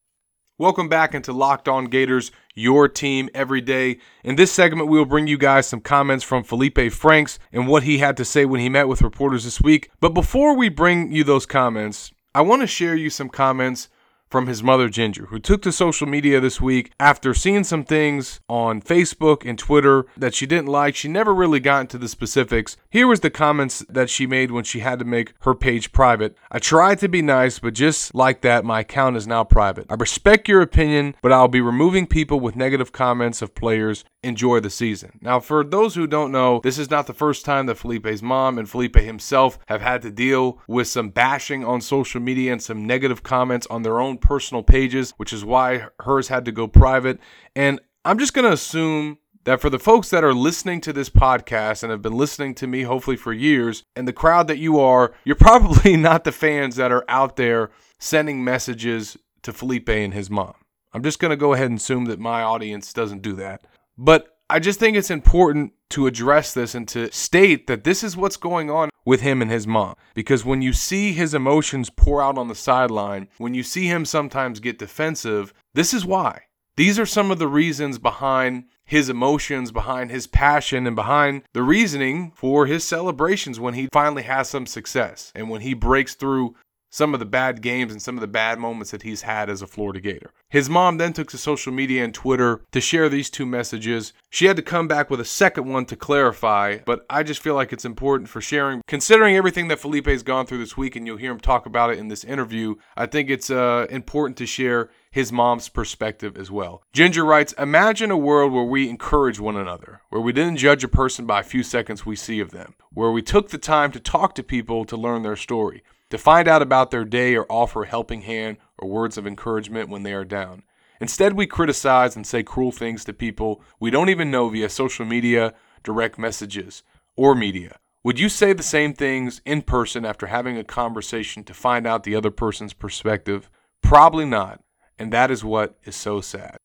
Welcome 0.57 0.89
back 0.89 1.13
into 1.13 1.33
Locked 1.33 1.67
On 1.67 1.87
Gators, 1.87 2.31
your 2.55 2.87
team 2.87 3.29
every 3.35 3.61
day. 3.61 3.99
In 4.23 4.37
this 4.37 4.53
segment, 4.53 4.89
we 4.89 4.97
will 4.97 5.07
bring 5.07 5.27
you 5.27 5.37
guys 5.37 5.67
some 5.67 5.81
comments 5.81 6.23
from 6.23 6.45
Felipe 6.45 6.93
Franks 6.93 7.41
and 7.51 7.67
what 7.67 7.83
he 7.83 7.99
had 7.99 8.17
to 8.19 8.25
say 8.25 8.45
when 8.45 8.61
he 8.61 8.69
met 8.69 8.87
with 8.87 9.03
reporters 9.03 9.43
this 9.43 9.61
week. 9.61 9.91
But 9.99 10.15
before 10.15 10.57
we 10.57 10.69
bring 10.69 11.11
you 11.11 11.25
those 11.25 11.47
comments, 11.47 12.13
I 12.33 12.43
want 12.43 12.63
to 12.63 12.69
share 12.69 12.95
you 12.95 13.11
some 13.11 13.29
comments 13.29 13.89
from 14.31 14.47
his 14.47 14.63
mother, 14.63 14.89
Ginger, 14.89 15.27
who 15.27 15.39
took 15.39 15.63
to 15.63 15.73
social 15.73 16.07
media 16.07 16.41
this 16.41 16.61
week 16.61 16.93
after 16.99 17.35
seeing 17.35 17.65
some 17.65 17.85
things 17.85 18.41
on 18.49 18.83
Facebook 18.83 19.49
and 19.49 19.59
Twitter 19.59 20.07
that 20.17 20.35
she 20.35 20.47
didn't 20.47 20.69
like. 20.69 20.97
She 20.97 21.09
never 21.09 21.35
really 21.35 21.61
got 21.61 21.83
into 21.83 21.99
the 21.99 22.09
specifics. 22.09 22.77
Here 22.91 23.07
was 23.07 23.21
the 23.21 23.31
comments 23.31 23.85
that 23.89 24.11
she 24.11 24.27
made 24.27 24.51
when 24.51 24.65
she 24.65 24.81
had 24.81 24.99
to 24.99 25.05
make 25.05 25.35
her 25.41 25.55
page 25.55 25.93
private. 25.93 26.37
I 26.51 26.59
tried 26.59 26.99
to 27.01 27.09
be 27.09 27.23
nice, 27.23 27.59
but 27.59 27.75
just 27.75 28.15
like 28.15 28.41
that, 28.43 28.65
my 28.65 28.81
account 28.81 29.17
is 29.17 29.27
now 29.27 29.45
private. 29.45 29.87
I 29.89 29.95
respect 29.95 30.49
your 30.49 30.63
opinion, 30.63 31.15
but 31.23 31.33
I'll 31.33 31.49
be 31.49 31.61
removing 31.61 32.07
people 32.07 32.41
with 32.41 32.57
negative 32.57 32.93
comments 32.93 33.43
of 33.43 33.55
players 33.55 34.05
enjoy 34.27 34.61
the 34.61 34.71
season. 34.71 35.19
Now, 35.23 35.41
for 35.41 35.65
those 35.65 35.95
who 35.95 36.07
don't 36.07 36.33
know, 36.33 36.61
this 36.63 36.79
is 36.79 36.91
not 36.91 37.07
the 37.07 37.15
first 37.15 37.45
time 37.45 37.67
that 37.67 37.79
Felipe's 37.79 38.23
mom 38.23 38.59
and 38.59 38.69
Felipe 38.69 38.97
himself 38.97 39.59
have 39.67 39.81
had 39.81 40.03
to 40.03 40.11
deal 40.11 40.61
with 40.67 40.89
some 40.89 41.11
bashing 41.11 41.65
on 41.65 41.81
social 41.81 42.21
media 42.21 42.53
and 42.53 42.63
some 42.63 42.87
negative 42.87 43.23
comments 43.23 43.67
on 43.69 43.83
their 43.83 44.01
own 44.01 44.19
personal 44.19 44.63
pages, 44.63 45.13
which 45.17 45.33
is 45.33 45.45
why 45.45 45.87
hers 46.01 46.29
had 46.29 46.45
to 46.45 46.53
go 46.53 46.67
private. 46.67 47.19
And 47.55 47.81
I'm 48.05 48.19
just 48.19 48.35
going 48.35 48.45
to 48.45 48.53
assume 48.53 49.19
that 49.45 49.61
for 49.61 49.71
the 49.71 49.79
folks 49.79 50.11
that 50.11 50.25
are 50.25 50.35
listening 50.35 50.81
to 50.81 50.93
this 50.93 51.09
podcast 51.09 51.85
and 51.85 51.93
have 51.93 52.03
been 52.03 52.17
listening 52.17 52.55
to 52.57 52.67
me 52.67 52.83
hopefully 52.83 53.17
for 53.17 53.33
years, 53.33 53.85
and 53.95 54.07
the 54.07 54.13
crowd 54.13 54.49
that 54.49 54.59
you 54.59 54.81
are, 54.81 55.15
you're 55.25 55.37
probably 55.37 55.97
not 55.97 56.25
the 56.25 56.33
fans 56.33 56.77
that 56.77 56.93
are 56.93 57.05
out 57.09 57.37
there 57.37 57.71
sending 57.99 58.43
messages 58.43 59.17
to 59.43 59.53
Felipe 59.53 59.89
and 59.89 60.13
his 60.13 60.29
mom. 60.29 60.55
I'm 60.93 61.03
just 61.03 61.21
going 61.21 61.31
to 61.31 61.37
go 61.37 61.53
ahead 61.53 61.71
and 61.71 61.79
assume 61.79 62.07
that 62.07 62.19
my 62.19 62.43
audience 62.43 62.93
doesn't 62.93 63.23
do 63.23 63.35
that. 63.35 63.65
But 63.99 64.37
I 64.49 64.59
just 64.61 64.79
think 64.79 64.97
it's 64.97 65.11
important 65.11 65.73
to 65.91 66.07
address 66.07 66.55
this 66.55 66.75
and 66.75 66.87
to 66.89 67.11
state 67.13 67.67
that 67.67 67.85
this 67.85 68.03
is 68.03 68.17
what's 68.17 68.37
going 68.37 68.71
on 68.71 68.91
with 69.05 69.21
him 69.21 69.41
and 69.41 69.51
his 69.51 69.67
mom. 69.67 69.95
Because 70.15 70.45
when 70.45 70.63
you 70.63 70.73
see 70.73 71.13
his 71.13 71.35
emotions 71.35 71.91
pour 71.91 72.23
out 72.23 72.39
on 72.39 72.49
the 72.49 72.55
sideline, 72.55 73.29
when 73.39 73.55
you 73.55 73.63
see 73.63 73.87
him 73.87 74.05
sometimes 74.05 74.61
get 74.61 74.79
defensive, 74.79 75.53
this 75.75 75.95
is 75.95 76.05
why. 76.05 76.43
These 76.77 76.99
are 76.99 77.07
some 77.07 77.31
of 77.31 77.39
the 77.39 77.49
reasons 77.49 77.99
behind 77.99 78.65
his 78.85 79.09
emotions, 79.09 79.73
behind 79.73 80.11
his 80.11 80.27
passion, 80.27 80.87
and 80.87 80.95
behind 80.95 81.43
the 81.55 81.63
reasoning 81.63 82.33
for 82.35 82.67
his 82.67 82.85
celebrations 82.85 83.59
when 83.59 83.75
he 83.75 83.89
finally 83.93 84.25
has 84.25 84.49
some 84.49 84.67
success 84.67 85.33
and 85.35 85.49
when 85.49 85.63
he 85.63 85.75
breaks 85.75 86.15
through 86.15 86.55
some 86.91 87.15
of 87.15 87.21
the 87.21 87.27
bad 87.27 87.63
games 87.63 87.93
and 87.93 88.01
some 88.01 88.17
of 88.17 88.21
the 88.21 88.27
bad 88.27 88.59
moments 88.59 88.91
that 88.91 89.03
he's 89.03 89.23
had 89.23 89.51
as 89.51 89.63
a 89.63 89.67
Florida 89.67 90.01
Gator. 90.01 90.31
His 90.49 90.71
mom 90.71 90.99
then 90.99 91.13
took 91.13 91.29
to 91.31 91.39
social 91.39 91.73
media 91.73 92.05
and 92.05 92.15
Twitter 92.15 92.63
to 92.73 92.81
share 92.81 93.09
these 93.09 93.31
two 93.31 93.47
messages. 93.47 94.13
She 94.31 94.47
had 94.47 94.57
to 94.57 94.63
come 94.63 94.89
back 94.89 95.11
with 95.11 95.21
a 95.21 95.25
second 95.25 95.67
one 95.67 95.87
to 95.87 95.97
clarify, 95.97 96.79
but 96.87 97.05
I 97.11 97.23
just 97.23 97.43
feel 97.43 97.55
like 97.55 97.73
it's 97.73 97.85
important 97.85 98.29
for 98.29 98.41
sharing. 98.41 98.83
Considering 98.87 99.37
everything 99.37 99.69
that 99.69 99.81
Felipe's 99.81 100.23
gone 100.23 100.47
through 100.47 100.59
this 100.59 100.77
week, 100.77 100.97
and 100.97 101.07
you'll 101.07 101.17
hear 101.17 101.33
him 101.33 101.41
talk 101.41 101.67
about 101.67 101.91
it 101.91 101.99
in 101.99 102.09
this 102.09 102.25
interview, 102.25 102.77
I 102.97 103.07
think 103.07 103.29
it's 103.29 103.51
uh, 103.51 103.87
important 103.91 104.37
to 104.39 104.47
share 104.47 104.91
his 105.11 105.33
mom's 105.33 105.69
perspective 105.69 106.37
as 106.37 106.51
well. 106.51 106.83
Ginger 106.93 107.25
writes 107.25 107.55
Imagine 107.55 108.11
a 108.11 108.17
world 108.17 108.53
where 108.53 108.65
we 108.65 108.89
encourage 108.89 109.41
one 109.41 109.57
another, 109.57 110.03
where 110.11 110.21
we 110.21 110.33
didn't 110.33 110.59
judge 110.59 110.85
a 110.85 110.89
person 110.89 111.27
by 111.27 111.41
a 111.41 111.45
few 111.45 111.63
seconds 111.63 112.07
we 112.07 112.17
see 112.17 112.39
of 112.39 112.51
them, 112.51 112.75
where 112.93 113.11
we 113.11 113.23
took 113.23 113.49
the 113.49 113.59
time 113.59 113.91
to 113.93 114.01
talk 114.01 114.35
to 114.35 114.43
people 114.43 114.85
to 114.85 114.97
learn 114.97 115.23
their 115.23 115.37
story 115.37 115.83
to 116.11 116.19
find 116.19 116.49
out 116.49 116.63
about 116.63 116.91
their 116.91 117.05
day 117.05 117.37
or 117.37 117.47
offer 117.51 117.83
a 117.83 117.89
helping 117.89 118.23
hand 118.23 118.59
or 118.79 118.89
words 118.89 119.19
of 119.19 119.27
encouragement 119.27 119.89
when 119.89 120.03
they 120.03 120.13
are 120.13 120.25
down. 120.25 120.63
Instead, 121.01 121.35
we 121.35 121.47
criticize 121.47 122.17
and 122.17 122.27
say 122.27 122.43
cruel 122.43 122.73
things 122.73 123.05
to 123.05 123.13
people 123.13 123.61
we 123.79 123.91
don't 123.91 124.09
even 124.09 124.31
know 124.31 124.49
via 124.49 124.69
social 124.69 125.05
media, 125.05 125.53
direct 125.83 126.19
messages, 126.19 126.83
or 127.17 127.35
media. 127.35 127.79
Would 128.03 128.21
you 128.21 128.29
say 128.29 128.53
the 128.53 128.63
same 128.63 128.95
things 128.95 129.41
in 129.45 129.63
person 129.63 130.05
after 130.05 130.29
having 130.29 130.57
a 130.57 130.65
conversation 130.65 131.43
to 131.45 131.53
find 131.55 131.87
out 131.87 132.05
the 132.05 132.15
other 132.15 132.31
person's 132.31 132.73
perspective? 132.73 133.51
Probably 133.83 134.25
not, 134.25 134.63
and 134.99 135.13
that 135.13 135.31
is 135.31 135.45
what 135.45 135.77
is 135.85 135.97
so 135.97 136.21
sad. 136.21 136.57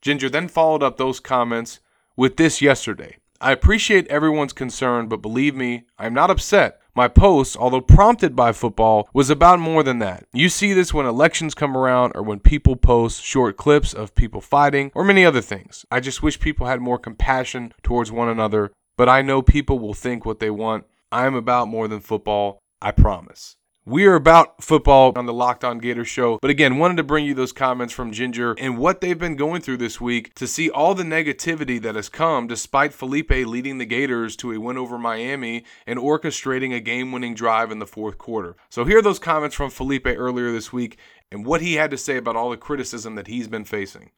Ginger 0.00 0.28
then 0.28 0.48
followed 0.48 0.82
up 0.82 0.96
those 0.96 1.20
comments 1.20 1.80
with 2.16 2.36
this 2.36 2.60
yesterday. 2.60 3.18
I 3.40 3.52
appreciate 3.52 4.06
everyone's 4.08 4.52
concern, 4.52 5.08
but 5.08 5.22
believe 5.22 5.54
me, 5.54 5.84
I 5.98 6.06
am 6.06 6.14
not 6.14 6.30
upset. 6.30 6.80
My 6.94 7.08
post, 7.08 7.56
although 7.56 7.80
prompted 7.80 8.36
by 8.36 8.52
football, 8.52 9.08
was 9.14 9.30
about 9.30 9.58
more 9.58 9.82
than 9.82 9.98
that. 10.00 10.26
You 10.34 10.50
see 10.50 10.74
this 10.74 10.92
when 10.92 11.06
elections 11.06 11.54
come 11.54 11.74
around 11.74 12.12
or 12.14 12.22
when 12.22 12.38
people 12.38 12.76
post 12.76 13.22
short 13.22 13.56
clips 13.56 13.94
of 13.94 14.14
people 14.14 14.42
fighting 14.42 14.90
or 14.94 15.02
many 15.02 15.24
other 15.24 15.40
things. 15.40 15.86
I 15.90 16.00
just 16.00 16.22
wish 16.22 16.38
people 16.38 16.66
had 16.66 16.82
more 16.82 16.98
compassion 16.98 17.72
towards 17.82 18.12
one 18.12 18.28
another, 18.28 18.72
but 18.98 19.08
I 19.08 19.22
know 19.22 19.40
people 19.40 19.78
will 19.78 19.94
think 19.94 20.26
what 20.26 20.38
they 20.38 20.50
want. 20.50 20.84
I 21.10 21.24
am 21.24 21.34
about 21.34 21.68
more 21.68 21.88
than 21.88 22.00
football, 22.00 22.58
I 22.82 22.90
promise. 22.90 23.56
We 23.84 24.06
are 24.06 24.14
about 24.14 24.62
football 24.62 25.12
on 25.16 25.26
the 25.26 25.32
Locked 25.32 25.64
On 25.64 25.78
Gator 25.78 26.04
show, 26.04 26.38
but 26.40 26.52
again, 26.52 26.78
wanted 26.78 26.98
to 26.98 27.02
bring 27.02 27.24
you 27.24 27.34
those 27.34 27.50
comments 27.50 27.92
from 27.92 28.12
Ginger 28.12 28.54
and 28.56 28.78
what 28.78 29.00
they've 29.00 29.18
been 29.18 29.34
going 29.34 29.60
through 29.60 29.78
this 29.78 30.00
week 30.00 30.32
to 30.34 30.46
see 30.46 30.70
all 30.70 30.94
the 30.94 31.02
negativity 31.02 31.82
that 31.82 31.96
has 31.96 32.08
come 32.08 32.46
despite 32.46 32.94
Felipe 32.94 33.32
leading 33.32 33.78
the 33.78 33.84
Gators 33.84 34.36
to 34.36 34.52
a 34.52 34.60
win 34.60 34.78
over 34.78 34.98
Miami 34.98 35.64
and 35.84 35.98
orchestrating 35.98 36.72
a 36.72 36.78
game 36.78 37.10
winning 37.10 37.34
drive 37.34 37.72
in 37.72 37.80
the 37.80 37.86
fourth 37.86 38.18
quarter. 38.18 38.54
So, 38.70 38.84
here 38.84 38.98
are 38.98 39.02
those 39.02 39.18
comments 39.18 39.56
from 39.56 39.68
Felipe 39.68 40.06
earlier 40.06 40.52
this 40.52 40.72
week 40.72 40.96
and 41.32 41.44
what 41.44 41.60
he 41.60 41.74
had 41.74 41.90
to 41.90 41.98
say 41.98 42.16
about 42.16 42.36
all 42.36 42.50
the 42.50 42.56
criticism 42.56 43.16
that 43.16 43.26
he's 43.26 43.48
been 43.48 43.64
facing. 43.64 44.12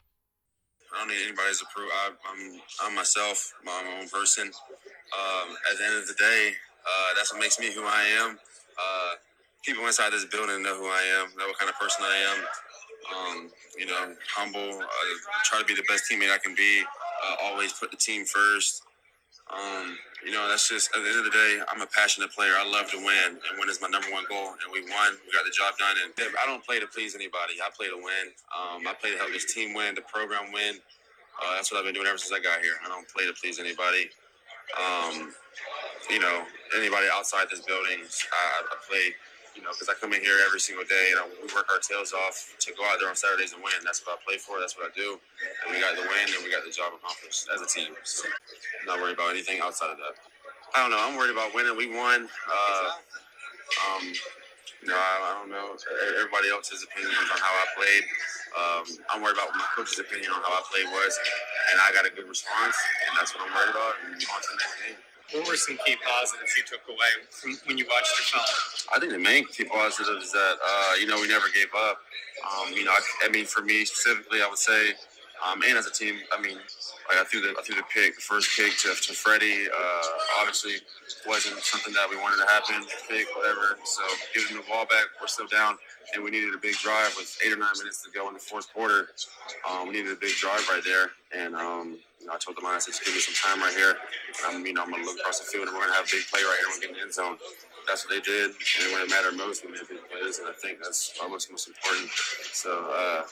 I 0.95 0.99
don't 0.99 1.09
need 1.09 1.25
anybody's 1.25 1.63
approval. 1.63 1.91
I, 1.91 2.11
am 2.33 2.61
I'm 2.83 2.95
myself, 2.95 3.55
my 3.65 3.83
own 3.99 4.11
person. 4.11 4.45
Um, 4.47 5.57
at 5.71 5.79
the 5.79 5.85
end 5.87 6.03
of 6.03 6.07
the 6.07 6.15
day, 6.19 6.53
uh, 6.85 7.15
that's 7.17 7.33
what 7.33 7.41
makes 7.41 7.59
me 7.59 7.73
who 7.73 7.83
I 7.83 8.03
am. 8.21 8.39
Uh, 8.79 9.15
people 9.65 9.87
inside 9.87 10.13
this 10.13 10.25
building 10.27 10.63
know 10.63 10.77
who 10.77 10.87
I 10.87 11.03
am, 11.21 11.37
know 11.37 11.47
what 11.49 11.59
kind 11.59 11.71
of 11.71 11.79
person 11.79 12.05
I 12.05 12.17
am. 12.33 12.39
Um, 13.05 13.51
you 13.79 13.87
know, 13.87 14.15
humble, 14.35 14.81
uh, 14.81 15.15
try 15.45 15.59
to 15.59 15.65
be 15.65 15.75
the 15.75 15.85
best 15.89 16.05
teammate 16.11 16.33
I 16.33 16.39
can 16.39 16.55
be, 16.55 16.83
uh, 16.83 17.37
always 17.43 17.73
put 17.73 17.91
the 17.91 17.97
team 17.97 18.25
first. 18.25 18.83
Um, 19.53 19.99
you 20.25 20.33
know, 20.33 20.49
that's 20.49 20.69
just 20.69 20.89
at 20.97 21.03
the 21.05 21.09
end 21.09 21.19
of 21.19 21.25
the 21.25 21.37
day, 21.37 21.61
I'm 21.69 21.83
a 21.83 21.87
passionate 21.87 22.33
player. 22.33 22.53
I 22.57 22.65
love 22.65 22.91
to 22.93 22.97
win, 22.97 23.37
and 23.37 23.53
win 23.61 23.69
is 23.69 23.81
my 23.81 23.89
number 23.89 24.09
one 24.09 24.25
goal. 24.29 24.57
And 24.57 24.73
we 24.73 24.81
won. 24.89 25.21
We 25.21 25.33
got 25.37 25.45
the 25.45 25.53
job 25.53 25.77
done. 25.77 25.97
And 26.01 26.17
I 26.17 26.47
don't 26.47 26.65
play 26.65 26.81
to 26.81 26.87
please 26.89 27.15
anybody. 27.15 27.61
I 27.61 27.69
play 27.77 27.89
to 27.93 27.97
win. 28.01 28.33
Um, 28.57 28.89
I 28.89 28.97
play 28.97 29.13
to 29.13 29.19
help 29.19 29.33
this 29.33 29.53
team 29.53 29.75
win, 29.75 29.95
the 29.95 30.07
program 30.09 30.49
win. 30.49 30.81
Uh, 31.37 31.57
that's 31.57 31.71
what 31.71 31.79
I've 31.79 31.85
been 31.85 31.95
doing 31.95 32.07
ever 32.07 32.17
since 32.17 32.33
I 32.33 32.41
got 32.41 32.65
here. 32.65 32.81
I 32.85 32.89
don't 32.89 33.07
play 33.13 33.27
to 33.27 33.35
please 33.37 33.61
anybody. 33.61 34.09
Um, 34.81 35.35
you 36.09 36.21
know, 36.21 36.45
anybody 36.77 37.07
outside 37.13 37.47
this 37.51 37.61
building. 37.61 38.01
I, 38.01 38.65
I 38.65 38.77
play 38.89 39.13
you 39.55 39.63
know, 39.63 39.71
because 39.71 39.89
I 39.89 39.95
come 39.99 40.13
in 40.13 40.21
here 40.21 40.39
every 40.47 40.59
single 40.59 40.85
day 40.85 41.15
and 41.15 41.23
I, 41.23 41.25
we 41.39 41.47
work 41.55 41.71
our 41.71 41.79
tails 41.79 42.13
off 42.13 42.55
to 42.59 42.75
go 42.75 42.83
out 42.91 42.99
there 42.99 43.09
on 43.09 43.17
Saturdays 43.17 43.55
and 43.55 43.63
win. 43.63 43.79
That's 43.87 44.03
what 44.03 44.19
I 44.19 44.19
play 44.27 44.39
for. 44.39 44.59
That's 44.59 44.75
what 44.77 44.91
I 44.91 44.93
do. 44.95 45.19
And 45.65 45.75
we 45.75 45.79
got 45.79 45.95
the 45.95 46.03
win 46.03 46.27
and 46.27 46.43
we 46.43 46.51
got 46.51 46.67
the 46.67 46.75
job 46.75 46.93
accomplished 46.95 47.47
as 47.55 47.63
a 47.63 47.69
team. 47.71 47.95
So 48.03 48.27
I'm 48.27 48.87
not 48.91 48.99
worried 48.99 49.15
about 49.15 49.31
anything 49.31 49.63
outside 49.63 49.95
of 49.95 49.99
that. 50.03 50.19
I 50.75 50.83
don't 50.83 50.91
know. 50.91 50.99
I'm 50.99 51.15
worried 51.15 51.31
about 51.31 51.55
winning. 51.55 51.79
We 51.79 51.87
won. 51.95 52.27
Uh, 52.27 52.89
um, 53.87 54.05
I, 54.85 54.93
I, 54.93 55.31
don't 55.41 55.49
know 55.49 55.73
everybody 56.19 56.51
else's 56.51 56.85
opinions 56.85 57.17
on 57.17 57.39
how 57.41 57.55
I 57.55 57.67
played. 57.73 58.05
Um, 58.53 58.85
I'm 59.09 59.19
worried 59.23 59.39
about 59.39 59.55
my 59.57 59.65
coach's 59.73 59.99
opinion 59.99 60.29
on 60.35 60.43
how 60.45 60.53
I 60.53 60.63
played 60.69 60.85
was, 60.93 61.17
and 61.73 61.81
I 61.81 61.89
got 61.95 62.05
a 62.05 62.13
good 62.13 62.29
response, 62.29 62.77
and 63.09 63.17
that's 63.17 63.33
what 63.33 63.49
I'm 63.49 63.55
worried 63.55 63.73
about. 63.73 63.95
And 64.05 64.13
on 64.13 64.41
to 64.45 64.49
the 64.53 64.59
next 64.61 64.77
game. 64.85 64.99
What 65.33 65.49
were 65.49 65.57
some 65.57 65.79
key 65.87 65.97
positives 66.05 66.53
you 66.57 66.65
took 66.65 66.83
away 66.89 67.57
when 67.67 67.79
you 67.79 67.87
watched 67.89 68.13
the 68.17 68.23
film? 68.23 68.45
I 68.95 69.01
think 69.01 69.13
the 69.13 69.19
main 69.19 69.47
key 69.47 69.65
positive 69.65 70.23
is 70.23 70.33
that 70.33 70.57
uh, 70.63 70.95
you 71.01 71.07
know 71.07 71.21
we 71.21 71.29
never 71.29 71.47
gave 71.55 71.73
up. 71.75 71.99
Um, 72.45 72.73
you 72.75 72.85
know, 72.85 72.91
I, 72.91 73.01
I, 73.25 73.29
mean, 73.31 73.47
for 73.47 73.63
me 73.63 73.85
specifically, 73.85 74.43
I 74.43 74.49
would 74.49 74.59
say, 74.59 74.93
um, 75.45 75.63
and 75.63 75.77
as 75.77 75.87
a 75.87 75.93
team, 75.93 76.17
I 76.37 76.41
mean, 76.41 76.57
like 77.09 77.19
I 77.21 77.25
threw 77.25 77.41
the 77.41 77.55
I 77.59 77.63
threw 77.63 77.77
the 77.77 77.85
pick, 77.93 78.17
the 78.17 78.23
first 78.23 78.57
pick 78.57 78.77
to, 78.79 78.89
to 78.95 79.13
Freddie. 79.13 79.69
Uh, 79.69 80.41
obviously, 80.41 80.75
wasn't 81.27 81.57
something 81.61 81.93
that 81.93 82.09
we 82.09 82.17
wanted 82.17 82.43
to 82.43 82.49
happen. 82.49 82.87
Pick 83.09 83.27
whatever. 83.37 83.79
So 83.85 84.03
giving 84.35 84.57
the 84.57 84.63
ball 84.69 84.87
back, 84.87 85.05
we're 85.21 85.27
still 85.27 85.49
down, 85.49 85.77
and 86.15 86.25
we 86.25 86.31
needed 86.31 86.55
a 86.55 86.59
big 86.59 86.75
drive 86.77 87.15
with 87.17 87.37
eight 87.45 87.53
or 87.53 87.57
nine 87.57 87.77
minutes 87.79 88.03
to 88.05 88.11
go 88.11 88.29
in 88.29 88.35
the 88.35 88.41
fourth 88.41 88.73
quarter. 88.73 89.11
Um, 89.69 89.89
we 89.89 90.01
needed 90.01 90.13
a 90.13 90.21
big 90.21 90.35
drive 90.37 90.67
right 90.69 90.83
there, 90.85 91.11
and 91.37 91.55
um, 91.55 91.99
you 92.25 92.33
know, 92.33 92.33
I 92.33 92.39
told 92.39 92.57
the 92.57 92.65
line, 92.65 92.77
I 92.77 92.79
said, 92.79 92.97
give 93.05 93.13
me 93.13 93.21
some 93.21 93.37
time 93.37 93.61
right 93.61 93.75
here. 93.77 93.97
I'm, 94.49 94.65
you 94.65 94.73
know, 94.73 94.83
I'm 94.83 94.89
going 94.89 95.05
to 95.05 95.09
look 95.09 95.21
across 95.21 95.41
the 95.41 95.45
field 95.45 95.69
and 95.69 95.77
we're 95.77 95.85
to 95.85 95.93
have 95.93 96.09
a 96.09 96.11
big 96.11 96.25
play 96.33 96.41
right 96.41 96.57
here. 96.57 96.69
We're 96.73 96.81
to 96.81 96.81
get 96.81 96.91
in 96.91 96.97
the 96.97 97.03
end 97.05 97.13
zone. 97.13 97.37
That's 97.87 98.05
what 98.05 98.15
they 98.15 98.21
did. 98.21 98.51
And 98.51 98.93
when 98.93 99.03
it 99.03 99.11
mattered 99.11 99.37
most, 99.37 99.65
we 99.65 99.73
made 99.73 99.87
big 99.89 99.99
plays. 100.11 100.39
And 100.39 100.49
I 100.49 100.53
think 100.53 100.79
that's 100.83 101.13
almost 101.23 101.51
most 101.51 101.69
important. 101.69 102.11
So, 102.53 102.71
uh, 102.91 103.23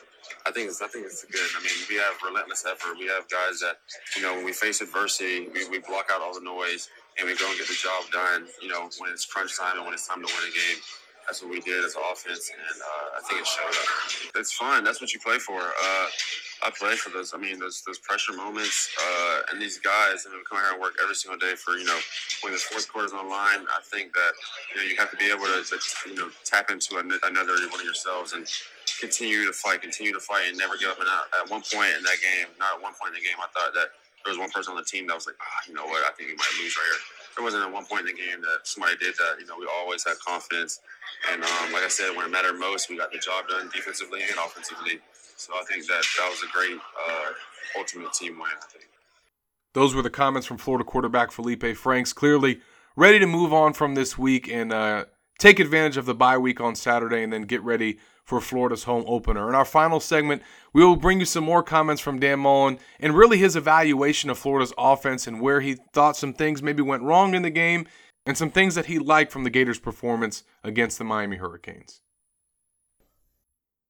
I 0.47 0.51
think 0.51 0.69
it's 0.69 0.81
I 0.83 0.89
think 0.89 1.07
it's 1.07 1.25
good. 1.25 1.51
I 1.57 1.61
mean, 1.63 1.73
we 1.89 1.97
have 1.97 2.15
relentless 2.25 2.65
effort. 2.67 2.99
We 2.99 3.07
have 3.07 3.29
guys 3.29 3.61
that, 3.61 3.79
you 4.17 4.23
know, 4.23 4.35
when 4.35 4.45
we 4.45 4.53
face 4.53 4.81
adversity, 4.81 5.49
we, 5.53 5.69
we 5.69 5.79
block 5.79 6.07
out 6.13 6.21
all 6.21 6.35
the 6.35 6.45
noise 6.45 6.89
and 7.19 7.29
we 7.29 7.37
go 7.37 7.49
and 7.49 7.59
get 7.59 7.69
the 7.69 7.75
job 7.75 8.05
done. 8.13 8.47
You 8.61 8.69
know, 8.69 8.89
when 8.99 9.11
it's 9.11 9.27
crunch 9.27 9.59
time 9.59 9.77
and 9.77 9.85
when 9.85 9.95
it's 9.95 10.07
time 10.07 10.21
to 10.21 10.27
win 10.27 10.45
a 10.49 10.53
game. 10.55 10.81
That's 11.33 11.41
what 11.41 11.51
we 11.51 11.65
did 11.65 11.81
as 11.81 11.97
an 11.97 12.05
offense, 12.13 12.53
and 12.53 12.77
uh, 12.77 13.17
I 13.17 13.21
think 13.25 13.41
it 13.41 13.49
showed 13.49 13.73
up. 13.73 14.37
It's 14.37 14.53
fun. 14.53 14.85
That's 14.85 15.01
what 15.01 15.17
you 15.17 15.21
play 15.25 15.41
for. 15.41 15.57
Uh, 15.57 16.07
I 16.61 16.69
play 16.77 16.93
for 16.93 17.09
those. 17.09 17.33
I 17.33 17.41
mean, 17.41 17.57
those 17.57 17.81
those 17.89 17.97
pressure 17.97 18.37
moments, 18.37 18.93
uh, 19.01 19.49
and 19.49 19.57
these 19.57 19.81
guys. 19.81 20.29
I 20.29 20.37
mean, 20.37 20.45
come 20.45 20.61
here 20.61 20.77
and 20.77 20.79
work 20.79 20.93
every 21.01 21.17
single 21.17 21.41
day 21.41 21.57
for 21.57 21.81
you 21.81 21.89
know 21.89 21.97
when 22.45 22.53
the 22.53 22.61
fourth 22.61 22.85
quarter's 22.93 23.17
on 23.17 23.33
line. 23.33 23.65
I 23.65 23.81
think 23.81 24.13
that 24.13 24.33
you 24.69 24.77
know 24.77 24.85
you 24.85 24.95
have 25.01 25.09
to 25.09 25.17
be 25.17 25.33
able 25.33 25.49
to, 25.49 25.65
to 25.65 25.77
you 26.05 26.21
know 26.21 26.29
tap 26.45 26.69
into 26.69 27.01
another 27.01 27.57
one 27.73 27.81
of 27.81 27.89
yourselves 27.89 28.37
and 28.37 28.45
continue 29.01 29.49
to 29.49 29.57
fight, 29.57 29.81
continue 29.81 30.13
to 30.13 30.21
fight, 30.21 30.53
and 30.53 30.61
never 30.61 30.77
give 30.77 30.93
up. 30.93 31.01
And 31.01 31.09
at 31.09 31.49
one 31.49 31.65
point 31.65 31.97
in 31.97 32.05
that 32.05 32.21
game, 32.21 32.53
not 32.61 32.77
at 32.77 32.83
one 32.85 32.93
point 32.93 33.17
in 33.17 33.25
the 33.25 33.25
game, 33.25 33.41
I 33.41 33.49
thought 33.57 33.73
that 33.73 33.97
there 34.21 34.37
was 34.37 34.39
one 34.39 34.53
person 34.53 34.77
on 34.77 34.79
the 34.79 34.85
team 34.85 35.09
that 35.09 35.17
was 35.17 35.25
like, 35.25 35.41
ah, 35.41 35.61
you 35.65 35.73
know 35.73 35.89
what, 35.89 36.05
I 36.05 36.13
think 36.13 36.29
we 36.29 36.37
might 36.37 36.55
lose 36.61 36.77
right 36.77 36.93
here. 36.93 37.22
There 37.37 37.45
wasn't 37.45 37.65
at 37.65 37.73
one 37.73 37.87
point 37.87 38.09
in 38.09 38.15
the 38.15 38.21
game 38.21 38.41
that 38.43 38.65
somebody 38.65 38.97
did 38.97 39.15
that. 39.17 39.41
You 39.41 39.47
know, 39.47 39.57
we 39.59 39.67
always 39.81 40.05
had 40.05 40.19
confidence, 40.19 40.81
and 41.33 41.43
um, 41.43 41.73
like 41.73 41.83
I 41.83 41.89
said, 41.89 42.15
when 42.17 42.27
it 42.27 42.31
mattered 42.31 42.59
most, 42.59 42.91
we 42.91 42.97
got 42.97 43.13
the 43.13 43.19
job 43.19 43.49
done 43.49 43.71
defensively 43.75 44.23
and 44.23 44.39
offensively. 44.39 45.01
So 45.37 45.55
I 45.55 45.65
think 45.65 45.87
that 45.87 46.05
that 46.19 46.29
was 46.31 46.43
a 46.43 46.53
great 46.53 46.79
uh, 46.79 47.31
ultimate 47.79 48.13
team 48.13 48.35
win. 48.39 48.51
I 48.57 48.67
think. 48.67 48.85
Those 49.73 49.95
were 49.95 50.03
the 50.03 50.11
comments 50.11 50.47
from 50.47 50.59
Florida 50.59 50.85
quarterback 50.85 51.33
Felipe 51.33 51.77
Franks. 51.77 52.13
Clearly 52.13 52.61
ready 52.97 53.19
to 53.19 53.27
move 53.27 53.53
on 53.53 53.73
from 53.73 53.95
this 53.95 54.19
week 54.19 54.49
and 54.51 54.73
uh, 54.73 55.07
take 55.39 55.59
advantage 55.59 55.97
of 55.97 56.05
the 56.05 56.15
bye 56.15 56.39
week 56.39 56.61
on 56.61 56.75
Saturday, 56.75 57.23
and 57.23 57.33
then 57.33 57.43
get 57.43 57.63
ready 57.63 57.99
for 58.25 58.41
Florida's 58.41 58.85
home 58.85 59.05
opener. 59.07 59.49
In 59.49 59.55
our 59.55 59.65
final 59.65 60.01
segment, 60.01 60.43
we 60.73 60.85
will 60.85 60.97
bring 60.97 61.21
you 61.21 61.27
some 61.27 61.45
more 61.45 61.63
comments 61.63 62.01
from 62.01 62.21
Dan 62.21 62.41
Mullen 62.41 62.79
and 63.01 63.15
really 63.15 63.39
his 63.39 63.57
evaluation 63.57 64.31
of 64.31 64.39
Florida's 64.39 64.73
offense 64.79 65.27
and 65.27 65.41
where 65.41 65.61
he 65.61 65.77
thought 65.93 66.17
some 66.17 66.33
things 66.33 66.63
maybe 66.63 66.83
went 66.83 67.03
wrong 67.03 67.35
in 67.35 67.43
the 67.43 67.51
game 67.51 67.87
and 68.25 68.39
some 68.39 68.51
things 68.51 68.75
that 68.75 68.87
he 68.87 68.99
liked 68.99 69.33
from 69.33 69.45
the 69.45 69.51
Gators' 69.51 69.81
performance 69.81 70.45
against 70.63 70.99
the 70.99 71.05
Miami 71.05 71.37
Hurricanes. 71.37 72.03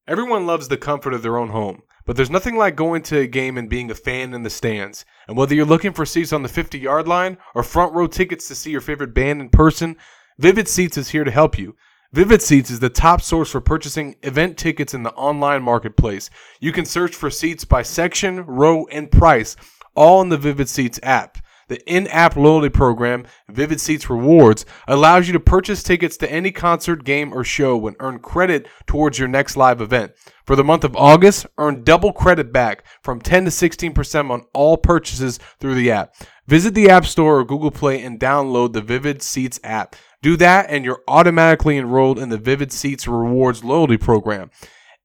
Everyone 0.07 0.45
loves 0.45 0.67
the 0.67 0.77
comfort 0.77 1.13
of 1.13 1.21
their 1.21 1.37
own 1.37 1.49
home, 1.49 1.83
but 2.05 2.17
there's 2.17 2.29
nothing 2.29 2.57
like 2.57 2.75
going 2.75 3.03
to 3.03 3.19
a 3.19 3.27
game 3.27 3.57
and 3.57 3.69
being 3.69 3.89
a 3.89 3.95
fan 3.95 4.33
in 4.33 4.43
the 4.43 4.49
stands. 4.49 5.05
And 5.27 5.37
whether 5.37 5.55
you're 5.55 5.65
looking 5.65 5.93
for 5.93 6.05
seats 6.05 6.33
on 6.33 6.43
the 6.43 6.49
50 6.49 6.77
yard 6.77 7.07
line 7.07 7.37
or 7.55 7.63
front 7.63 7.93
row 7.93 8.07
tickets 8.07 8.47
to 8.49 8.55
see 8.55 8.71
your 8.71 8.81
favorite 8.81 9.13
band 9.13 9.39
in 9.39 9.49
person, 9.49 9.95
Vivid 10.39 10.67
Seats 10.67 10.97
is 10.97 11.09
here 11.09 11.23
to 11.23 11.31
help 11.31 11.57
you. 11.57 11.75
Vivid 12.13 12.43
Seats 12.43 12.69
is 12.69 12.79
the 12.79 12.91
top 12.91 13.23
source 13.23 13.49
for 13.49 13.59
purchasing 13.59 14.15
event 14.21 14.55
tickets 14.55 14.93
in 14.93 15.01
the 15.01 15.13
online 15.13 15.63
marketplace. 15.63 16.29
You 16.59 16.71
can 16.71 16.85
search 16.85 17.15
for 17.15 17.31
seats 17.31 17.65
by 17.65 17.81
section, 17.81 18.45
row, 18.45 18.85
and 18.91 19.11
price, 19.11 19.55
all 19.95 20.21
in 20.21 20.29
the 20.29 20.37
Vivid 20.37 20.69
Seats 20.69 20.99
app. 21.01 21.39
The 21.69 21.81
in 21.91 22.07
app 22.07 22.35
loyalty 22.35 22.69
program, 22.69 23.25
Vivid 23.49 23.79
Seats 23.79 24.09
Rewards, 24.09 24.65
allows 24.87 25.27
you 25.27 25.33
to 25.33 25.39
purchase 25.39 25.83
tickets 25.83 26.17
to 26.17 26.31
any 26.31 26.51
concert, 26.51 27.03
game, 27.03 27.33
or 27.33 27.43
show 27.43 27.87
and 27.87 27.95
earn 27.99 28.19
credit 28.19 28.67
towards 28.85 29.19
your 29.19 29.27
next 29.27 29.57
live 29.57 29.81
event. 29.81 30.13
For 30.45 30.55
the 30.55 30.63
month 30.63 30.83
of 30.83 30.95
August, 30.95 31.45
earn 31.57 31.83
double 31.83 32.11
credit 32.11 32.51
back 32.51 32.83
from 33.01 33.21
10 33.21 33.45
to 33.45 33.51
16% 33.51 34.29
on 34.29 34.43
all 34.53 34.77
purchases 34.77 35.39
through 35.59 35.75
the 35.75 35.91
app. 35.91 36.15
Visit 36.47 36.73
the 36.73 36.89
App 36.89 37.05
Store 37.05 37.39
or 37.39 37.45
Google 37.45 37.71
Play 37.71 38.03
and 38.03 38.19
download 38.19 38.73
the 38.73 38.81
Vivid 38.81 39.21
Seats 39.21 39.59
app. 39.63 39.95
Do 40.21 40.35
that, 40.37 40.69
and 40.69 40.83
you're 40.83 41.03
automatically 41.07 41.77
enrolled 41.77 42.19
in 42.19 42.29
the 42.29 42.37
Vivid 42.37 42.71
Seats 42.71 43.07
Rewards 43.07 43.63
loyalty 43.63 43.97
program. 43.97 44.51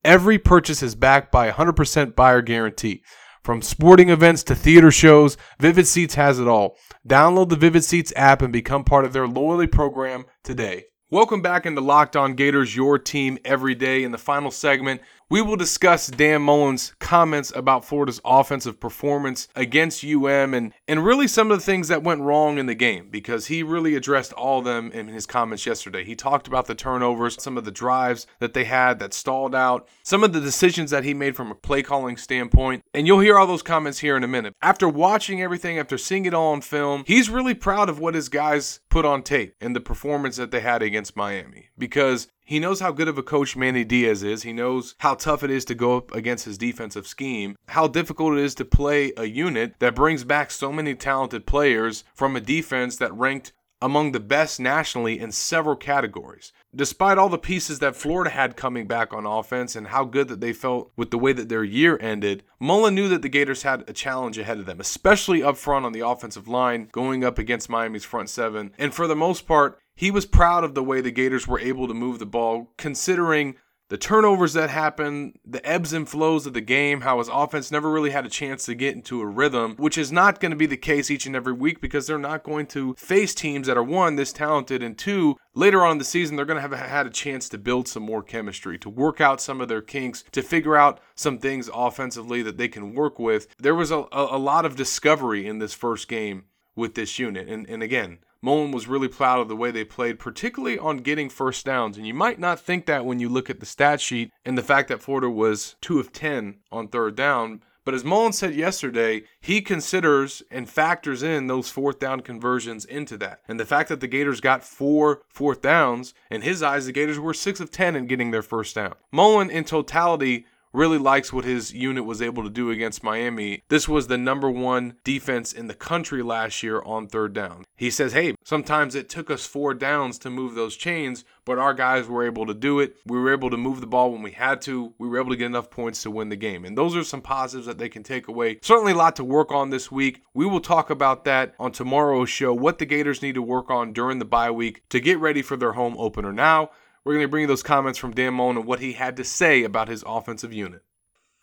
Every 0.04 0.38
purchase 0.38 0.82
is 0.82 0.94
backed 0.94 1.30
by 1.30 1.46
a 1.46 1.52
100% 1.52 2.16
buyer 2.16 2.42
guarantee. 2.42 3.02
From 3.48 3.62
sporting 3.62 4.10
events 4.10 4.42
to 4.42 4.54
theater 4.54 4.90
shows, 4.90 5.38
Vivid 5.58 5.86
Seats 5.86 6.16
has 6.16 6.38
it 6.38 6.46
all. 6.46 6.76
Download 7.08 7.48
the 7.48 7.56
Vivid 7.56 7.82
Seats 7.82 8.12
app 8.14 8.42
and 8.42 8.52
become 8.52 8.84
part 8.84 9.06
of 9.06 9.14
their 9.14 9.26
loyalty 9.26 9.66
program 9.66 10.26
today. 10.44 10.84
Welcome 11.10 11.40
back 11.40 11.64
into 11.64 11.80
Locked 11.80 12.14
On 12.14 12.34
Gators, 12.34 12.76
your 12.76 12.98
team 12.98 13.38
every 13.46 13.74
day. 13.74 14.04
In 14.04 14.12
the 14.12 14.18
final 14.18 14.50
segment, 14.50 15.00
we 15.30 15.42
will 15.42 15.56
discuss 15.56 16.06
Dan 16.06 16.42
Mullen's 16.42 16.94
comments 17.00 17.52
about 17.54 17.84
Florida's 17.84 18.20
offensive 18.24 18.80
performance 18.80 19.48
against 19.54 20.04
UM 20.04 20.54
and, 20.54 20.72
and 20.86 21.04
really 21.04 21.28
some 21.28 21.50
of 21.50 21.58
the 21.58 21.64
things 21.64 21.88
that 21.88 22.02
went 22.02 22.22
wrong 22.22 22.56
in 22.56 22.66
the 22.66 22.74
game 22.74 23.08
because 23.10 23.46
he 23.46 23.62
really 23.62 23.94
addressed 23.94 24.32
all 24.32 24.60
of 24.60 24.64
them 24.64 24.90
in 24.92 25.08
his 25.08 25.26
comments 25.26 25.66
yesterday. 25.66 26.02
He 26.02 26.16
talked 26.16 26.48
about 26.48 26.66
the 26.66 26.74
turnovers, 26.74 27.42
some 27.42 27.58
of 27.58 27.64
the 27.64 27.70
drives 27.70 28.26
that 28.38 28.54
they 28.54 28.64
had 28.64 28.98
that 29.00 29.12
stalled 29.12 29.54
out, 29.54 29.86
some 30.02 30.24
of 30.24 30.32
the 30.32 30.40
decisions 30.40 30.90
that 30.90 31.04
he 31.04 31.12
made 31.12 31.36
from 31.36 31.50
a 31.50 31.54
play 31.54 31.82
calling 31.82 32.16
standpoint, 32.16 32.82
and 32.94 33.06
you'll 33.06 33.20
hear 33.20 33.38
all 33.38 33.46
those 33.46 33.62
comments 33.62 33.98
here 33.98 34.16
in 34.16 34.24
a 34.24 34.28
minute. 34.28 34.54
After 34.62 34.88
watching 34.88 35.42
everything, 35.42 35.78
after 35.78 35.98
seeing 35.98 36.24
it 36.24 36.34
all 36.34 36.52
on 36.52 36.62
film, 36.62 37.04
he's 37.06 37.28
really 37.28 37.54
proud 37.54 37.90
of 37.90 37.98
what 37.98 38.14
his 38.14 38.30
guys 38.30 38.80
put 38.88 39.04
on 39.04 39.22
tape 39.22 39.54
and 39.60 39.76
the 39.76 39.80
performance 39.80 40.36
that 40.36 40.50
they 40.50 40.60
had 40.60 40.82
against 40.82 41.16
Miami 41.16 41.68
because 41.76 42.28
he 42.48 42.58
knows 42.58 42.80
how 42.80 42.90
good 42.90 43.08
of 43.08 43.18
a 43.18 43.22
coach 43.22 43.56
Manny 43.56 43.84
Diaz 43.84 44.22
is. 44.22 44.42
He 44.42 44.54
knows 44.54 44.94
how 45.00 45.12
tough 45.12 45.42
it 45.42 45.50
is 45.50 45.66
to 45.66 45.74
go 45.74 45.98
up 45.98 46.14
against 46.14 46.46
his 46.46 46.56
defensive 46.56 47.06
scheme, 47.06 47.56
how 47.68 47.86
difficult 47.88 48.38
it 48.38 48.42
is 48.42 48.54
to 48.54 48.64
play 48.64 49.12
a 49.18 49.26
unit 49.26 49.74
that 49.80 49.94
brings 49.94 50.24
back 50.24 50.50
so 50.50 50.72
many 50.72 50.94
talented 50.94 51.44
players 51.44 52.04
from 52.14 52.36
a 52.36 52.40
defense 52.40 52.96
that 52.96 53.12
ranked 53.12 53.52
among 53.82 54.12
the 54.12 54.20
best 54.20 54.58
nationally 54.58 55.20
in 55.20 55.30
several 55.30 55.76
categories. 55.76 56.52
Despite 56.74 57.18
all 57.18 57.28
the 57.28 57.38
pieces 57.38 57.80
that 57.80 57.94
Florida 57.94 58.30
had 58.30 58.56
coming 58.56 58.86
back 58.86 59.12
on 59.12 59.26
offense 59.26 59.76
and 59.76 59.88
how 59.88 60.04
good 60.04 60.28
that 60.28 60.40
they 60.40 60.52
felt 60.52 60.90
with 60.96 61.10
the 61.10 61.18
way 61.18 61.34
that 61.34 61.50
their 61.50 61.64
year 61.64 61.98
ended, 62.00 62.42
Mullen 62.58 62.94
knew 62.94 63.08
that 63.08 63.22
the 63.22 63.28
Gators 63.28 63.62
had 63.62 63.84
a 63.86 63.92
challenge 63.92 64.38
ahead 64.38 64.58
of 64.58 64.66
them, 64.66 64.80
especially 64.80 65.42
up 65.42 65.56
front 65.56 65.84
on 65.84 65.92
the 65.92 66.06
offensive 66.06 66.48
line, 66.48 66.88
going 66.92 67.24
up 67.24 67.38
against 67.38 67.68
Miami's 67.68 68.04
front 68.04 68.30
seven. 68.30 68.72
And 68.78 68.92
for 68.92 69.06
the 69.06 69.14
most 69.14 69.46
part, 69.46 69.78
he 69.98 70.12
was 70.12 70.26
proud 70.26 70.62
of 70.62 70.76
the 70.76 70.82
way 70.82 71.00
the 71.00 71.10
Gators 71.10 71.48
were 71.48 71.58
able 71.58 71.88
to 71.88 71.92
move 71.92 72.20
the 72.20 72.24
ball, 72.24 72.70
considering 72.76 73.56
the 73.88 73.96
turnovers 73.96 74.52
that 74.52 74.70
happened, 74.70 75.40
the 75.44 75.66
ebbs 75.66 75.92
and 75.92 76.08
flows 76.08 76.46
of 76.46 76.52
the 76.52 76.60
game, 76.60 77.00
how 77.00 77.18
his 77.18 77.26
offense 77.26 77.72
never 77.72 77.90
really 77.90 78.10
had 78.10 78.24
a 78.24 78.30
chance 78.30 78.64
to 78.66 78.76
get 78.76 78.94
into 78.94 79.20
a 79.20 79.26
rhythm, 79.26 79.74
which 79.76 79.98
is 79.98 80.12
not 80.12 80.38
going 80.38 80.52
to 80.52 80.56
be 80.56 80.66
the 80.66 80.76
case 80.76 81.10
each 81.10 81.26
and 81.26 81.34
every 81.34 81.52
week 81.52 81.80
because 81.80 82.06
they're 82.06 82.16
not 82.16 82.44
going 82.44 82.66
to 82.66 82.94
face 82.94 83.34
teams 83.34 83.66
that 83.66 83.76
are 83.76 83.82
one, 83.82 84.14
this 84.14 84.32
talented, 84.32 84.84
and 84.84 84.96
two, 84.96 85.36
later 85.52 85.84
on 85.84 85.92
in 85.92 85.98
the 85.98 86.04
season, 86.04 86.36
they're 86.36 86.44
going 86.44 86.62
to 86.62 86.68
have 86.68 86.78
had 86.78 87.08
a 87.08 87.10
chance 87.10 87.48
to 87.48 87.58
build 87.58 87.88
some 87.88 88.04
more 88.04 88.22
chemistry, 88.22 88.78
to 88.78 88.88
work 88.88 89.20
out 89.20 89.40
some 89.40 89.60
of 89.60 89.66
their 89.66 89.82
kinks, 89.82 90.22
to 90.30 90.42
figure 90.42 90.76
out 90.76 91.00
some 91.16 91.38
things 91.38 91.68
offensively 91.74 92.40
that 92.40 92.56
they 92.56 92.68
can 92.68 92.94
work 92.94 93.18
with. 93.18 93.48
There 93.58 93.74
was 93.74 93.90
a, 93.90 94.06
a, 94.12 94.38
lot 94.38 94.64
of 94.64 94.76
discovery 94.76 95.44
in 95.44 95.58
this 95.58 95.74
first 95.74 96.06
game 96.06 96.44
with 96.76 96.94
this 96.94 97.18
unit. 97.18 97.48
And, 97.48 97.68
and 97.68 97.82
again, 97.82 98.18
Mullen 98.40 98.70
was 98.70 98.86
really 98.86 99.08
proud 99.08 99.40
of 99.40 99.48
the 99.48 99.56
way 99.56 99.70
they 99.70 99.84
played, 99.84 100.18
particularly 100.18 100.78
on 100.78 100.98
getting 100.98 101.28
first 101.28 101.66
downs. 101.66 101.96
And 101.96 102.06
you 102.06 102.14
might 102.14 102.38
not 102.38 102.60
think 102.60 102.86
that 102.86 103.04
when 103.04 103.18
you 103.18 103.28
look 103.28 103.50
at 103.50 103.60
the 103.60 103.66
stat 103.66 104.00
sheet 104.00 104.32
and 104.44 104.56
the 104.56 104.62
fact 104.62 104.88
that 104.88 105.02
Florida 105.02 105.28
was 105.28 105.76
2 105.80 105.98
of 105.98 106.12
10 106.12 106.58
on 106.70 106.88
third 106.88 107.16
down. 107.16 107.62
But 107.84 107.94
as 107.94 108.04
Mullen 108.04 108.34
said 108.34 108.54
yesterday, 108.54 109.22
he 109.40 109.62
considers 109.62 110.42
and 110.50 110.68
factors 110.68 111.22
in 111.22 111.46
those 111.46 111.70
fourth 111.70 111.98
down 111.98 112.20
conversions 112.20 112.84
into 112.84 113.16
that. 113.16 113.40
And 113.48 113.58
the 113.58 113.64
fact 113.64 113.88
that 113.88 114.00
the 114.00 114.06
Gators 114.06 114.42
got 114.42 114.62
four 114.62 115.22
fourth 115.28 115.62
downs, 115.62 116.12
in 116.30 116.42
his 116.42 116.62
eyes, 116.62 116.84
the 116.84 116.92
Gators 116.92 117.18
were 117.18 117.32
6 117.32 117.60
of 117.60 117.70
10 117.70 117.96
in 117.96 118.06
getting 118.06 118.30
their 118.30 118.42
first 118.42 118.74
down. 118.74 118.94
Mullen, 119.10 119.48
in 119.48 119.64
totality, 119.64 120.44
really 120.72 120.98
likes 120.98 121.32
what 121.32 121.44
his 121.44 121.72
unit 121.72 122.04
was 122.04 122.22
able 122.22 122.42
to 122.42 122.50
do 122.50 122.70
against 122.70 123.02
Miami. 123.02 123.62
This 123.68 123.88
was 123.88 124.06
the 124.06 124.18
number 124.18 124.50
one 124.50 124.94
defense 125.04 125.52
in 125.52 125.66
the 125.66 125.74
country 125.74 126.22
last 126.22 126.62
year 126.62 126.82
on 126.82 127.06
third 127.06 127.32
down. 127.32 127.64
He 127.76 127.90
says, 127.90 128.12
hey, 128.12 128.34
sometimes 128.44 128.94
it 128.94 129.08
took 129.08 129.30
us 129.30 129.46
four 129.46 129.74
downs 129.74 130.18
to 130.18 130.30
move 130.30 130.54
those 130.54 130.76
chains, 130.76 131.24
but 131.44 131.58
our 131.58 131.74
guys 131.74 132.06
were 132.06 132.26
able 132.26 132.46
to 132.46 132.54
do 132.54 132.80
it. 132.80 132.96
We 133.06 133.18
were 133.18 133.32
able 133.32 133.50
to 133.50 133.56
move 133.56 133.80
the 133.80 133.86
ball 133.86 134.12
when 134.12 134.22
we 134.22 134.32
had 134.32 134.60
to. 134.62 134.92
We 134.98 135.08
were 135.08 135.18
able 135.18 135.30
to 135.30 135.36
get 135.36 135.46
enough 135.46 135.70
points 135.70 136.02
to 136.02 136.10
win 136.10 136.28
the 136.28 136.36
game. 136.36 136.64
And 136.64 136.76
those 136.76 136.96
are 136.96 137.04
some 137.04 137.22
positives 137.22 137.66
that 137.66 137.78
they 137.78 137.88
can 137.88 138.02
take 138.02 138.28
away. 138.28 138.58
Certainly 138.62 138.92
a 138.92 138.96
lot 138.96 139.16
to 139.16 139.24
work 139.24 139.52
on 139.52 139.70
this 139.70 139.90
week. 139.90 140.22
We 140.34 140.46
will 140.46 140.60
talk 140.60 140.90
about 140.90 141.24
that 141.24 141.54
on 141.58 141.72
tomorrow's 141.72 142.30
show, 142.30 142.52
what 142.52 142.78
the 142.78 142.86
Gators 142.86 143.22
need 143.22 143.34
to 143.36 143.42
work 143.42 143.70
on 143.70 143.92
during 143.92 144.18
the 144.18 144.24
bye 144.24 144.50
week 144.50 144.82
to 144.90 145.00
get 145.00 145.18
ready 145.18 145.42
for 145.42 145.56
their 145.56 145.72
home 145.72 145.96
opener. 145.98 146.32
Now, 146.32 146.70
we're 147.08 147.14
going 147.14 147.24
to 147.24 147.30
bring 147.30 147.40
you 147.40 147.48
those 147.48 147.62
comments 147.62 147.98
from 147.98 148.12
Dan 148.12 148.34
Mullen 148.34 148.58
and 148.58 148.66
what 148.66 148.80
he 148.80 148.92
had 148.92 149.16
to 149.16 149.24
say 149.24 149.64
about 149.64 149.88
his 149.88 150.04
offensive 150.06 150.52
unit. 150.52 150.82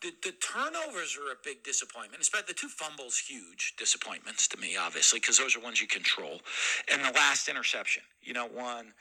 The, 0.04 0.12
the 0.22 0.34
turnovers 0.34 1.18
are 1.18 1.32
a 1.32 1.38
big 1.44 1.64
disappointment. 1.64 2.22
Especially 2.22 2.46
the 2.50 2.54
two 2.54 2.68
fumbles, 2.68 3.18
huge 3.18 3.74
disappointments 3.76 4.48
to 4.50 4.60
me, 4.60 4.78
obviously, 4.80 5.20
because 5.20 5.40
those 5.40 5.56
are 5.56 5.60
ones 5.60 5.82
you 5.82 5.88
control. 5.88 6.40
And 6.94 7.04
the 7.04 7.12
last 7.14 7.50
interception, 7.50 8.04
you 8.22 8.32
know, 8.32 8.46
one, 8.46 8.94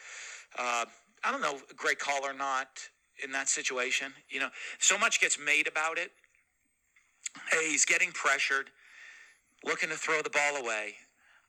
uh, 0.59 0.87
I 1.23 1.31
don't 1.31 1.43
know, 1.43 1.59
great 1.77 1.99
call 1.99 2.25
or 2.25 2.33
not 2.33 2.69
in 3.23 3.31
that 3.33 3.51
situation. 3.51 4.15
You 4.31 4.41
know, 4.41 4.49
so 4.79 4.97
much 4.97 5.21
gets 5.21 5.39
made 5.39 5.69
about 5.69 5.99
it. 5.99 6.13
Hey, 7.51 7.73
he's 7.73 7.85
getting 7.85 8.11
pressured, 8.13 8.71
looking 9.65 9.91
to 9.91 9.97
throw 9.97 10.23
the 10.23 10.31
ball 10.31 10.57
away. 10.57 10.95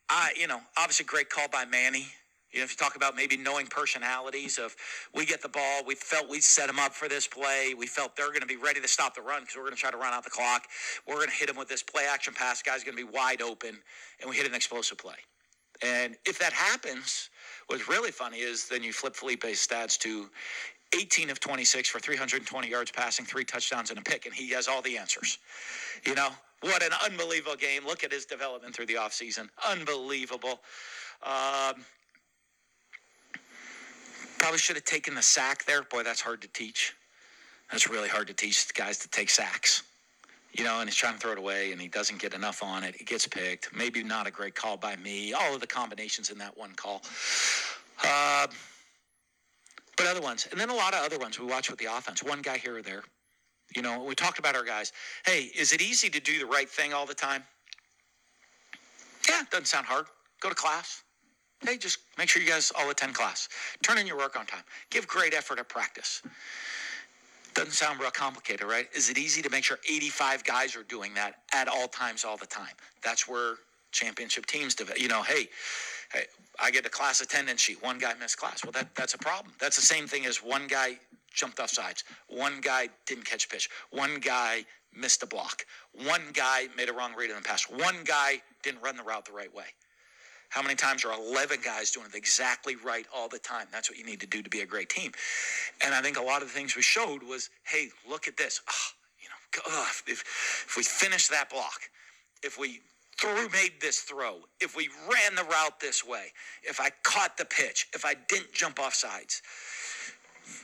I, 0.10 0.34
you 0.38 0.48
know, 0.48 0.60
obviously 0.78 1.06
great 1.06 1.30
call 1.30 1.48
by 1.48 1.64
Manny 1.64 2.08
you 2.56 2.62
know, 2.62 2.64
if 2.64 2.72
you 2.72 2.78
talk 2.78 2.96
about 2.96 3.18
maybe 3.18 3.36
knowing 3.36 3.68
personalities 3.68 4.58
of 4.58 4.74
we 5.14 5.26
get 5.26 5.42
the 5.42 5.50
ball, 5.50 5.82
we 5.86 5.94
felt 5.94 6.30
we 6.30 6.40
set 6.40 6.68
them 6.68 6.80
up 6.80 6.94
for 6.94 7.10
this 7.10 7.28
play. 7.28 7.74
We 7.78 7.86
felt 7.86 8.16
they're 8.16 8.30
going 8.30 8.40
to 8.40 8.48
be 8.48 8.56
ready 8.56 8.80
to 8.80 8.88
stop 8.88 9.14
the 9.14 9.22
run 9.22 9.42
because 9.42 9.58
we're 9.58 9.64
going 9.64 9.76
to 9.76 9.80
try 9.80 9.92
to 9.92 9.98
run 9.98 10.14
out 10.14 10.24
the 10.24 10.30
clock. 10.30 10.64
We're 11.06 11.16
going 11.16 11.28
to 11.28 11.36
hit 11.36 11.48
them 11.48 11.58
with 11.58 11.68
this 11.68 11.84
play 11.84 12.06
action 12.10 12.34
pass. 12.34 12.62
Guy's 12.62 12.86
going 12.86 12.98
to 12.98 13.06
be 13.06 13.12
wide 13.12 13.42
open, 13.42 13.78
and 14.22 14.30
we 14.30 14.38
hit 14.38 14.48
an 14.48 14.56
explosive 14.56 14.98
play. 14.98 15.16
And 15.84 16.16
if 16.26 16.40
that 16.40 16.54
happens, 16.54 17.30
what's 17.68 17.90
really 17.90 18.12
funny 18.12 18.38
is 18.38 18.70
then 18.70 18.84
you 18.84 18.94
flip 18.94 19.18
Felipe's 19.18 19.68
stats 19.68 19.98
to 20.00 20.30
18 20.96 21.30
of 21.30 21.42
26 21.42 21.90
for 21.90 22.00
320 22.00 22.70
yards 22.70 22.90
passing, 22.90 23.26
three 23.26 23.44
touchdowns 23.44 23.90
and 23.90 24.00
a 24.00 24.02
pick, 24.02 24.26
and 24.26 24.34
he 24.34 24.52
has 24.52 24.70
all 24.70 24.82
the 24.82 24.98
answers. 24.98 25.40
You 26.06 26.16
know, 26.16 26.30
what 26.62 26.82
an 26.82 26.92
unbelievable 27.04 27.58
game. 27.58 27.86
Look 27.86 28.06
at 28.06 28.14
his 28.14 28.26
development 28.26 28.74
through 28.74 28.86
the 28.86 28.94
offseason. 28.94 29.50
Unbelievable. 29.70 30.62
Um, 31.22 31.84
Probably 34.38 34.60
should 34.60 34.76
have 34.76 34.86
taken 34.86 35.16
the 35.16 35.22
sack 35.22 35.66
there. 35.66 35.84
Boy, 35.84 36.04
that's 36.04 36.22
hard 36.22 36.42
to 36.42 36.48
teach. 36.50 36.94
That's 37.72 37.90
really 37.90 38.10
hard 38.10 38.28
to 38.28 38.34
teach 38.34 38.74
guys 38.74 38.98
to 39.00 39.10
take 39.10 39.30
sacks. 39.30 39.84
You 40.54 40.64
know, 40.64 40.80
and 40.80 40.88
he's 40.88 40.96
trying 40.96 41.16
to 41.16 41.20
throw 41.20 41.32
it 41.34 41.38
away 41.38 41.72
and 41.72 41.82
he 41.82 41.88
doesn't 41.88 42.20
get 42.20 42.34
enough 42.34 42.64
on 42.64 42.84
it. 42.84 42.96
It 42.96 43.08
gets 43.08 43.28
picked. 43.28 43.76
Maybe 43.76 44.04
not 44.04 44.28
a 44.28 44.32
great 44.32 44.56
call 44.56 44.78
by 44.78 44.96
me. 44.98 45.34
All 45.34 45.54
of 45.54 45.60
the 45.60 45.68
combinations 45.68 46.30
in 46.30 46.38
that 46.38 46.58
one 46.58 46.72
call. 46.76 47.02
Uh, 48.04 48.48
but 49.98 50.08
other 50.08 50.22
ones. 50.22 50.48
And 50.52 50.60
then 50.60 50.70
a 50.70 50.76
lot 50.76 50.94
of 50.94 51.04
other 51.04 51.18
ones 51.18 51.40
we 51.40 51.46
watch 51.46 51.70
with 51.70 51.80
the 51.80 51.86
offense. 51.86 52.24
One 52.24 52.42
guy 52.42 52.58
here 52.58 52.78
or 52.78 52.82
there. 52.82 53.04
You 53.76 53.82
know, 53.82 54.04
we 54.04 54.16
talked 54.16 54.40
about 54.40 54.56
our 54.56 54.64
guys. 54.64 54.94
Hey, 55.26 55.50
is 55.58 55.74
it 55.74 55.82
easy 55.82 56.10
to 56.10 56.20
do 56.20 56.40
the 56.40 56.46
right 56.46 56.70
thing 56.70 56.94
all 56.94 57.06
the 57.06 57.16
time? 57.16 57.44
Yeah, 59.28 59.42
doesn't 59.52 59.66
sound 59.66 59.88
hard. 59.88 60.06
Go 60.40 60.50
to 60.50 60.56
class. 60.56 61.04
Hey, 61.62 61.78
just 61.78 62.00
make 62.18 62.30
sure 62.30 62.42
you 62.42 62.50
guys 62.50 62.72
all 62.78 62.90
attend 62.90 63.16
class. 63.16 63.50
Turn 63.82 63.98
in 63.98 64.06
your 64.06 64.18
work 64.18 64.38
on 64.38 64.46
time. 64.46 64.64
Give 64.90 65.08
great 65.08 65.34
effort 65.34 65.60
at 65.60 65.70
practice. 65.70 66.22
Doesn't 67.54 67.72
sound 67.72 68.00
real 68.00 68.12
complicated, 68.12 68.68
right? 68.68 68.88
Is 68.94 69.10
it 69.10 69.18
easy 69.18 69.42
to 69.42 69.50
make 69.50 69.64
sure 69.64 69.80
85 69.90 70.44
guys 70.44 70.76
are 70.76 70.84
doing 70.84 71.14
that 71.14 71.36
at 71.54 71.68
all 71.68 71.88
times, 71.88 72.26
all 72.26 72.38
the 72.38 72.46
time? 72.46 72.74
That's 73.02 73.28
where 73.28 73.56
championship 73.92 74.46
teams 74.46 74.76
develop. 74.76 75.02
You 75.02 75.08
know, 75.08 75.24
hey, 75.24 75.48
hey, 76.14 76.26
I 76.60 76.70
get 76.70 76.86
a 76.86 76.90
class 76.90 77.22
attendance 77.22 77.62
sheet. 77.62 77.82
One 77.82 77.98
guy 77.98 78.14
missed 78.20 78.38
class. 78.38 78.64
Well, 78.64 78.74
that 78.74 78.94
that's 78.94 79.14
a 79.14 79.18
problem. 79.18 79.54
That's 79.58 79.78
the 79.78 79.82
same 79.82 80.06
thing 80.06 80.26
as 80.26 80.44
one 80.44 80.68
guy 80.68 81.00
jumped 81.34 81.60
off 81.62 81.70
sides. 81.70 82.04
One 82.28 82.60
guy 82.62 82.90
didn't 83.06 83.26
catch 83.26 83.46
a 83.46 83.48
pitch. 83.48 83.70
One 83.90 84.20
guy 84.20 84.66
missed 84.94 85.24
a 85.24 85.26
block. 85.26 85.66
One 86.06 86.22
guy 86.34 86.68
made 86.76 86.90
a 86.90 86.94
wrong 86.94 87.14
read 87.18 87.32
on 87.32 87.38
the 87.38 87.42
pass. 87.42 87.64
One 87.70 88.04
guy 88.04 88.42
didn't 88.64 88.82
run 88.82 88.98
the 88.98 89.04
route 89.04 89.26
the 89.26 89.34
right 89.34 89.54
way. 89.54 89.66
How 90.56 90.62
many 90.62 90.76
times 90.76 91.04
are 91.04 91.12
11 91.12 91.60
guys 91.66 91.92
doing 91.92 92.06
it 92.06 92.16
exactly 92.16 92.78
right 92.78 93.06
all 93.14 93.28
the 93.28 93.40
time? 93.40 93.68
That's 93.74 93.90
what 93.90 94.00
you 94.00 94.06
need 94.06 94.22
to 94.22 94.26
do 94.26 94.42
to 94.42 94.50
be 94.50 94.62
a 94.62 94.66
great 94.66 94.88
team. 94.88 95.12
And 95.84 95.94
I 95.94 96.02
think 96.02 96.18
a 96.18 96.22
lot 96.22 96.42
of 96.42 96.48
the 96.48 96.54
things 96.54 96.78
we 96.78 96.82
showed 96.82 97.24
was, 97.24 97.50
hey, 97.66 97.90
look 98.10 98.30
at 98.30 98.38
this. 98.38 98.62
Oh, 98.66 98.88
you 99.20 99.28
know, 99.28 99.84
if, 99.84 100.04
if 100.08 100.78
we 100.78 100.84
finish 100.84 101.28
that 101.28 101.50
block, 101.50 101.82
if 102.42 102.58
we 102.58 102.80
through 103.20 103.50
made 103.50 103.74
this 103.82 104.00
throw, 104.00 104.38
if 104.62 104.78
we 104.78 104.88
ran 105.12 105.36
the 105.36 105.44
route 105.44 105.78
this 105.82 106.08
way, 106.08 106.28
if 106.64 106.80
I 106.80 106.90
caught 107.04 107.36
the 107.36 107.44
pitch, 107.44 107.90
if 107.94 108.06
I 108.06 108.14
didn't 108.30 108.54
jump 108.54 108.80
off 108.80 108.94
sides, 108.94 109.42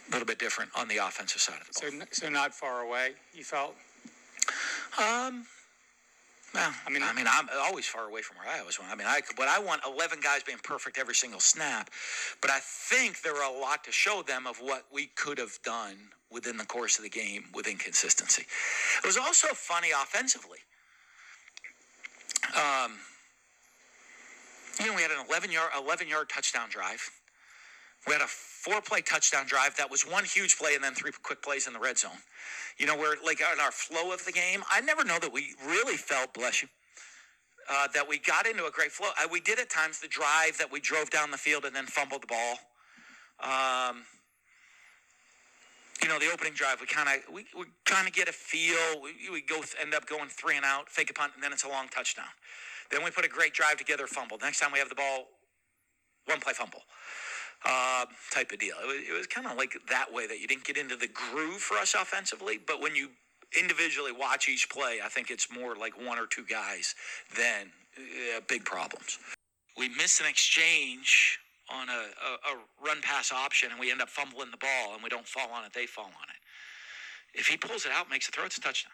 a 0.07 0.11
little 0.13 0.25
bit 0.25 0.39
different 0.39 0.71
on 0.73 0.87
the 0.87 1.05
offensive 1.05 1.41
side 1.41 1.59
of 1.59 1.67
the 1.67 1.91
ball. 1.91 2.05
So, 2.11 2.27
so 2.27 2.29
not 2.29 2.53
far 2.53 2.79
away. 2.79 3.09
You 3.33 3.43
felt. 3.43 3.75
Um, 4.97 5.45
well, 6.53 6.73
I 6.85 6.89
mean, 6.89 7.01
I 7.03 7.13
mean, 7.13 7.27
I'm 7.29 7.47
always 7.65 7.85
far 7.85 8.07
away 8.07 8.21
from 8.21 8.37
where 8.37 8.47
I 8.47 8.61
was. 8.63 8.77
I 8.81 8.95
mean, 8.95 9.07
I 9.07 9.21
but 9.37 9.47
I 9.47 9.59
want 9.59 9.81
11 9.87 10.19
guys 10.21 10.43
being 10.43 10.57
perfect 10.63 10.97
every 10.97 11.15
single 11.15 11.39
snap. 11.39 11.89
But 12.41 12.51
I 12.51 12.59
think 12.61 13.21
there 13.21 13.35
are 13.35 13.55
a 13.55 13.59
lot 13.59 13.83
to 13.85 13.91
show 13.91 14.21
them 14.21 14.45
of 14.45 14.57
what 14.57 14.85
we 14.91 15.07
could 15.15 15.37
have 15.37 15.57
done 15.63 15.95
within 16.29 16.57
the 16.57 16.65
course 16.65 16.97
of 16.97 17.03
the 17.03 17.09
game 17.09 17.45
with 17.53 17.67
inconsistency. 17.67 18.43
It 19.03 19.05
was 19.05 19.17
also 19.17 19.47
funny 19.53 19.89
offensively. 19.91 20.59
Um, 22.55 22.97
you 24.79 24.87
know, 24.87 24.95
we 24.95 25.01
had 25.01 25.11
an 25.11 25.25
11 25.27 25.51
yard 25.51 25.71
11 25.77 26.07
yard 26.07 26.29
touchdown 26.29 26.69
drive. 26.69 27.09
We 28.07 28.13
had 28.13 28.21
a 28.21 28.27
four 28.27 28.81
play 28.81 29.01
touchdown 29.01 29.45
drive 29.45 29.75
that 29.77 29.89
was 29.89 30.03
one 30.03 30.23
huge 30.23 30.57
play 30.57 30.75
and 30.75 30.83
then 30.83 30.93
three 30.93 31.11
quick 31.23 31.41
plays 31.41 31.67
in 31.67 31.73
the 31.73 31.79
red 31.79 31.97
zone. 31.97 32.17
You 32.77 32.87
know, 32.87 32.97
we're 32.97 33.15
like 33.23 33.39
in 33.39 33.59
our 33.59 33.71
flow 33.71 34.11
of 34.11 34.25
the 34.25 34.31
game. 34.31 34.63
I 34.71 34.81
never 34.81 35.03
know 35.03 35.19
that 35.19 35.31
we 35.31 35.53
really 35.65 35.97
felt, 35.97 36.33
bless 36.33 36.61
you, 36.61 36.67
uh, 37.69 37.87
that 37.93 38.07
we 38.07 38.17
got 38.17 38.47
into 38.47 38.65
a 38.65 38.71
great 38.71 38.91
flow. 38.91 39.09
Uh, 39.21 39.27
we 39.31 39.39
did 39.39 39.59
at 39.59 39.69
times 39.69 39.99
the 39.99 40.07
drive 40.07 40.57
that 40.57 40.71
we 40.71 40.79
drove 40.79 41.09
down 41.11 41.29
the 41.29 41.37
field 41.37 41.65
and 41.65 41.75
then 41.75 41.85
fumbled 41.85 42.23
the 42.23 42.27
ball. 42.27 42.57
Um, 43.39 44.03
you 46.01 46.09
know, 46.09 46.17
the 46.17 46.31
opening 46.33 46.53
drive, 46.53 46.81
we 46.81 46.87
kind 46.87 47.07
of 47.07 47.33
we, 47.33 47.45
we 47.55 47.65
kind 47.85 48.07
of 48.07 48.13
get 48.13 48.27
a 48.27 48.31
feel. 48.31 49.01
We, 49.03 49.29
we 49.29 49.41
go 49.43 49.61
end 49.79 49.93
up 49.93 50.07
going 50.07 50.29
three 50.29 50.55
and 50.55 50.65
out, 50.65 50.89
fake 50.89 51.11
a 51.11 51.13
punt, 51.13 51.33
and 51.35 51.43
then 51.43 51.53
it's 51.53 51.63
a 51.63 51.69
long 51.69 51.87
touchdown. 51.89 52.33
Then 52.89 53.03
we 53.03 53.11
put 53.11 53.25
a 53.25 53.29
great 53.29 53.53
drive 53.53 53.77
together, 53.77 54.07
fumble. 54.07 54.37
Next 54.41 54.59
time 54.59 54.71
we 54.71 54.79
have 54.79 54.89
the 54.89 54.95
ball, 54.95 55.27
one 56.25 56.39
play 56.39 56.53
fumble 56.53 56.81
uh, 57.65 58.05
type 58.31 58.51
of 58.51 58.59
deal. 58.59 58.75
It 58.81 58.87
was, 58.87 58.97
it 59.09 59.17
was 59.17 59.27
kind 59.27 59.47
of 59.47 59.57
like 59.57 59.73
that 59.89 60.11
way 60.11 60.27
that 60.27 60.39
you 60.39 60.47
didn't 60.47 60.63
get 60.63 60.77
into 60.77 60.95
the 60.95 61.07
groove 61.07 61.61
for 61.61 61.77
us 61.77 61.93
offensively, 61.93 62.59
but 62.65 62.81
when 62.81 62.95
you 62.95 63.09
individually 63.59 64.11
watch 64.11 64.47
each 64.49 64.69
play, 64.69 64.99
I 65.03 65.09
think 65.09 65.29
it's 65.29 65.47
more 65.51 65.75
like 65.75 65.93
one 65.99 66.17
or 66.17 66.25
two 66.25 66.45
guys 66.45 66.95
than 67.37 67.71
uh, 67.97 68.41
big 68.47 68.65
problems. 68.65 69.19
We 69.77 69.89
miss 69.89 70.19
an 70.19 70.25
exchange 70.27 71.39
on 71.69 71.89
a, 71.89 71.91
a, 71.91 72.53
a, 72.53 72.85
run 72.85 73.01
pass 73.01 73.31
option 73.31 73.71
and 73.71 73.79
we 73.79 73.91
end 73.91 74.01
up 74.01 74.09
fumbling 74.09 74.51
the 74.51 74.57
ball 74.57 74.93
and 74.93 75.01
we 75.01 75.09
don't 75.09 75.27
fall 75.27 75.49
on 75.53 75.63
it, 75.63 75.71
they 75.73 75.85
fall 75.85 76.05
on 76.05 76.27
it. 76.29 77.39
If 77.39 77.47
he 77.47 77.55
pulls 77.55 77.85
it 77.85 77.91
out, 77.93 78.09
makes 78.09 78.27
a 78.27 78.31
throw, 78.31 78.45
it's 78.45 78.57
a 78.57 78.61
touchdown. 78.61 78.91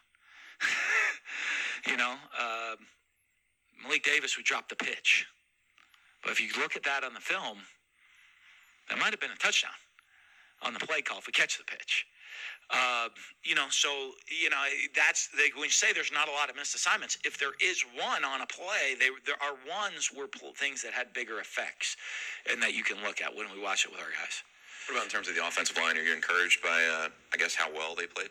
you 1.87 1.97
know, 1.97 2.15
uh, 2.39 2.75
Malik 3.81 4.03
Davis 4.03 4.37
would 4.37 4.45
drop 4.45 4.69
the 4.69 4.75
pitch. 4.75 5.25
But 6.21 6.31
if 6.31 6.41
you 6.41 6.49
look 6.61 6.75
at 6.75 6.83
that 6.83 7.03
on 7.03 7.13
the 7.13 7.19
film, 7.19 7.59
that 8.89 8.97
might 8.97 9.11
have 9.11 9.19
been 9.19 9.31
a 9.31 9.37
touchdown 9.37 9.71
on 10.63 10.73
the 10.73 10.79
play 10.79 11.01
call 11.01 11.19
if 11.19 11.27
we 11.27 11.33
catch 11.33 11.57
the 11.57 11.63
pitch. 11.63 12.05
Uh, 12.69 13.07
you 13.43 13.55
know, 13.55 13.67
so 13.69 14.11
you 14.27 14.49
know 14.49 14.59
that's 14.93 15.29
they, 15.37 15.49
when 15.55 15.65
you 15.65 15.69
say 15.69 15.93
there's 15.93 16.11
not 16.11 16.27
a 16.27 16.31
lot 16.31 16.49
of 16.49 16.55
missed 16.55 16.75
assignments. 16.75 17.17
If 17.23 17.39
there 17.39 17.55
is 17.63 17.83
one 17.95 18.25
on 18.25 18.41
a 18.41 18.45
play, 18.45 18.95
they, 18.99 19.07
there 19.25 19.41
are 19.41 19.55
ones 19.63 20.11
where 20.13 20.27
things 20.57 20.81
that 20.81 20.91
had 20.91 21.13
bigger 21.13 21.39
effects, 21.39 21.95
and 22.51 22.61
that 22.61 22.73
you 22.73 22.83
can 22.83 22.97
look 23.03 23.21
at 23.21 23.33
when 23.33 23.47
we 23.55 23.61
watch 23.61 23.85
it 23.85 23.91
with 23.91 24.01
our 24.01 24.11
guys. 24.11 24.43
What 24.87 24.95
about 24.95 25.05
in 25.05 25.11
terms 25.11 25.29
of 25.29 25.35
the 25.35 25.45
offensive 25.47 25.77
line? 25.77 25.97
Are 25.97 26.01
you 26.01 26.13
encouraged 26.13 26.61
by, 26.61 26.83
uh, 26.83 27.07
I 27.33 27.37
guess, 27.37 27.55
how 27.55 27.71
well 27.71 27.95
they 27.95 28.07
played? 28.07 28.29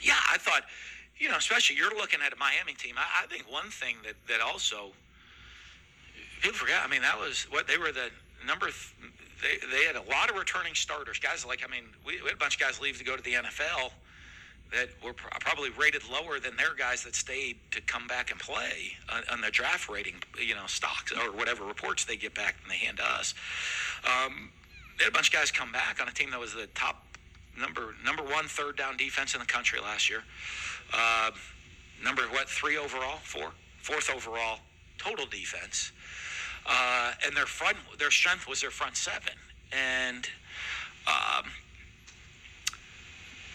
Yeah, 0.00 0.20
I 0.30 0.36
thought, 0.36 0.64
you 1.18 1.28
know, 1.28 1.36
especially 1.36 1.76
you're 1.76 1.96
looking 1.96 2.20
at 2.24 2.32
a 2.32 2.36
Miami 2.36 2.74
team. 2.74 2.96
I, 2.98 3.24
I 3.24 3.26
think 3.28 3.50
one 3.50 3.70
thing 3.70 3.96
that 4.04 4.16
that 4.28 4.40
also 4.40 4.92
people 6.42 6.58
forget. 6.58 6.82
I 6.84 6.88
mean, 6.88 7.02
that 7.02 7.18
was 7.18 7.46
what 7.50 7.66
they 7.66 7.78
were 7.78 7.92
the 7.92 8.10
number. 8.46 8.66
Th- 8.66 9.12
they, 9.42 9.58
they 9.66 9.84
had 9.84 9.96
a 9.96 10.08
lot 10.08 10.30
of 10.30 10.36
returning 10.36 10.74
starters. 10.74 11.18
Guys 11.18 11.44
like, 11.44 11.62
I 11.66 11.70
mean, 11.70 11.84
we, 12.06 12.22
we 12.22 12.28
had 12.28 12.34
a 12.34 12.38
bunch 12.38 12.54
of 12.54 12.60
guys 12.60 12.80
leave 12.80 12.96
to 12.98 13.04
go 13.04 13.16
to 13.16 13.22
the 13.22 13.32
NFL 13.34 13.90
that 14.72 14.88
were 15.04 15.12
probably 15.12 15.68
rated 15.70 16.02
lower 16.10 16.40
than 16.40 16.56
their 16.56 16.74
guys 16.74 17.04
that 17.04 17.14
stayed 17.14 17.56
to 17.72 17.80
come 17.82 18.06
back 18.06 18.30
and 18.30 18.40
play 18.40 18.92
on, 19.12 19.22
on 19.30 19.40
the 19.42 19.50
draft 19.50 19.88
rating, 19.90 20.14
you 20.40 20.54
know, 20.54 20.66
stocks 20.66 21.12
or 21.12 21.30
whatever 21.32 21.64
reports 21.64 22.04
they 22.06 22.16
get 22.16 22.34
back 22.34 22.56
and 22.62 22.70
they 22.70 22.76
hand 22.76 22.96
to 22.96 23.04
us. 23.04 23.34
Um, 24.04 24.50
they 24.96 25.04
had 25.04 25.12
a 25.12 25.14
bunch 25.14 25.28
of 25.28 25.34
guys 25.34 25.50
come 25.50 25.72
back 25.72 26.00
on 26.00 26.08
a 26.08 26.12
team 26.12 26.30
that 26.30 26.40
was 26.40 26.54
the 26.54 26.68
top 26.74 27.04
number 27.58 27.94
number 28.02 28.22
one 28.22 28.46
third 28.46 28.78
down 28.78 28.96
defense 28.96 29.34
in 29.34 29.40
the 29.40 29.46
country 29.46 29.78
last 29.78 30.08
year. 30.08 30.22
Uh, 30.94 31.30
number 32.02 32.22
what 32.24 32.48
three 32.48 32.78
overall, 32.78 33.18
four, 33.22 33.50
fourth 33.82 34.10
overall 34.10 34.60
total 34.96 35.26
defense. 35.26 35.92
Uh, 36.66 37.12
and 37.26 37.36
their 37.36 37.46
front, 37.46 37.76
their 37.98 38.10
strength 38.10 38.46
was 38.48 38.60
their 38.60 38.70
front 38.70 38.96
seven. 38.96 39.34
And 39.72 40.28
um, 41.06 41.44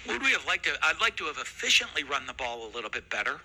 would 0.08 0.22
we 0.22 0.32
have 0.32 0.46
liked 0.46 0.66
to? 0.66 0.72
I'd 0.84 1.00
like 1.00 1.16
to 1.18 1.26
have 1.26 1.38
efficiently 1.38 2.04
run 2.04 2.26
the 2.26 2.34
ball 2.34 2.66
a 2.66 2.72
little 2.74 2.90
bit 2.90 3.10
better. 3.10 3.40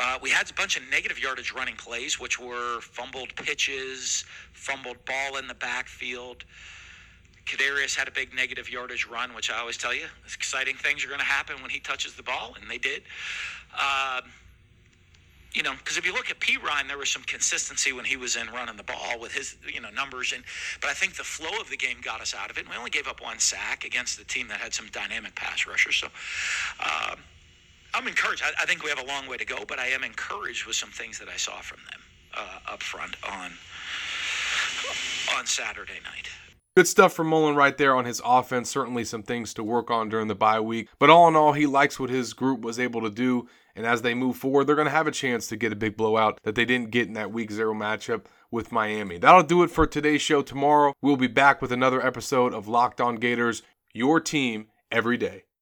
Uh, 0.00 0.18
we 0.22 0.30
had 0.30 0.48
a 0.50 0.54
bunch 0.54 0.76
of 0.76 0.82
negative 0.90 1.18
yardage 1.18 1.52
running 1.52 1.74
plays, 1.74 2.20
which 2.20 2.38
were 2.38 2.80
fumbled 2.80 3.34
pitches, 3.36 4.24
fumbled 4.52 5.04
ball 5.04 5.38
in 5.38 5.48
the 5.48 5.54
backfield. 5.54 6.44
Kadarius 7.46 7.96
had 7.96 8.06
a 8.06 8.10
big 8.10 8.34
negative 8.34 8.70
yardage 8.70 9.06
run, 9.06 9.34
which 9.34 9.50
I 9.50 9.58
always 9.58 9.76
tell 9.76 9.94
you, 9.94 10.06
exciting 10.26 10.76
things 10.76 11.04
are 11.04 11.08
going 11.08 11.20
to 11.20 11.26
happen 11.26 11.60
when 11.62 11.70
he 11.70 11.80
touches 11.80 12.14
the 12.14 12.22
ball, 12.22 12.54
and 12.60 12.70
they 12.70 12.78
did. 12.78 13.02
Um, 13.74 14.30
you 15.54 15.62
know, 15.62 15.72
because 15.78 15.96
if 15.96 16.04
you 16.04 16.12
look 16.12 16.30
at 16.30 16.40
Perine, 16.40 16.88
there 16.88 16.98
was 16.98 17.08
some 17.08 17.22
consistency 17.22 17.92
when 17.92 18.04
he 18.04 18.16
was 18.16 18.36
in 18.36 18.48
running 18.48 18.76
the 18.76 18.82
ball 18.82 19.18
with 19.20 19.32
his, 19.32 19.56
you 19.72 19.80
know, 19.80 19.90
numbers. 19.90 20.32
And 20.34 20.44
but 20.80 20.90
I 20.90 20.92
think 20.92 21.16
the 21.16 21.24
flow 21.24 21.60
of 21.60 21.70
the 21.70 21.76
game 21.76 21.98
got 22.02 22.20
us 22.20 22.34
out 22.34 22.50
of 22.50 22.58
it. 22.58 22.62
And 22.62 22.70
we 22.70 22.76
only 22.76 22.90
gave 22.90 23.08
up 23.08 23.22
one 23.22 23.38
sack 23.38 23.84
against 23.84 24.18
the 24.18 24.24
team 24.24 24.48
that 24.48 24.58
had 24.58 24.74
some 24.74 24.88
dynamic 24.92 25.34
pass 25.34 25.66
rushers. 25.66 25.96
So 25.96 26.08
uh, 26.80 27.16
I'm 27.94 28.06
encouraged. 28.06 28.42
I, 28.44 28.62
I, 28.62 28.66
think 28.66 28.82
we 28.82 28.90
have 28.90 29.00
a 29.00 29.06
long 29.06 29.26
way 29.26 29.38
to 29.38 29.46
go, 29.46 29.64
but 29.66 29.78
I 29.78 29.86
am 29.86 30.04
encouraged 30.04 30.66
with 30.66 30.76
some 30.76 30.90
things 30.90 31.18
that 31.18 31.28
I 31.28 31.36
saw 31.36 31.60
from 31.60 31.78
them 31.90 32.00
uh, 32.34 32.72
up 32.72 32.82
front 32.82 33.16
on 33.24 33.52
on 35.36 35.46
Saturday 35.46 36.00
night. 36.04 36.28
Good 36.76 36.86
stuff 36.86 37.12
from 37.12 37.26
Mullen 37.26 37.56
right 37.56 37.76
there 37.76 37.96
on 37.96 38.04
his 38.04 38.22
offense. 38.24 38.70
Certainly 38.70 39.04
some 39.04 39.24
things 39.24 39.52
to 39.54 39.64
work 39.64 39.90
on 39.90 40.08
during 40.08 40.28
the 40.28 40.36
bye 40.36 40.60
week. 40.60 40.88
But 41.00 41.10
all 41.10 41.26
in 41.26 41.34
all, 41.34 41.52
he 41.52 41.66
likes 41.66 41.98
what 41.98 42.08
his 42.08 42.34
group 42.34 42.60
was 42.60 42.78
able 42.78 43.00
to 43.00 43.10
do. 43.10 43.48
And 43.78 43.86
as 43.86 44.02
they 44.02 44.12
move 44.12 44.36
forward, 44.36 44.64
they're 44.64 44.74
going 44.74 44.86
to 44.86 44.90
have 44.90 45.06
a 45.06 45.12
chance 45.12 45.46
to 45.46 45.56
get 45.56 45.72
a 45.72 45.76
big 45.76 45.96
blowout 45.96 46.40
that 46.42 46.56
they 46.56 46.64
didn't 46.64 46.90
get 46.90 47.06
in 47.06 47.12
that 47.14 47.30
week 47.30 47.52
zero 47.52 47.72
matchup 47.72 48.24
with 48.50 48.72
Miami. 48.72 49.18
That'll 49.18 49.44
do 49.44 49.62
it 49.62 49.70
for 49.70 49.86
today's 49.86 50.20
show. 50.20 50.42
Tomorrow, 50.42 50.94
we'll 51.00 51.16
be 51.16 51.28
back 51.28 51.62
with 51.62 51.70
another 51.70 52.04
episode 52.04 52.52
of 52.52 52.66
Locked 52.66 53.00
On 53.00 53.14
Gators, 53.14 53.62
your 53.94 54.18
team 54.18 54.66
every 54.90 55.16
day. 55.16 55.44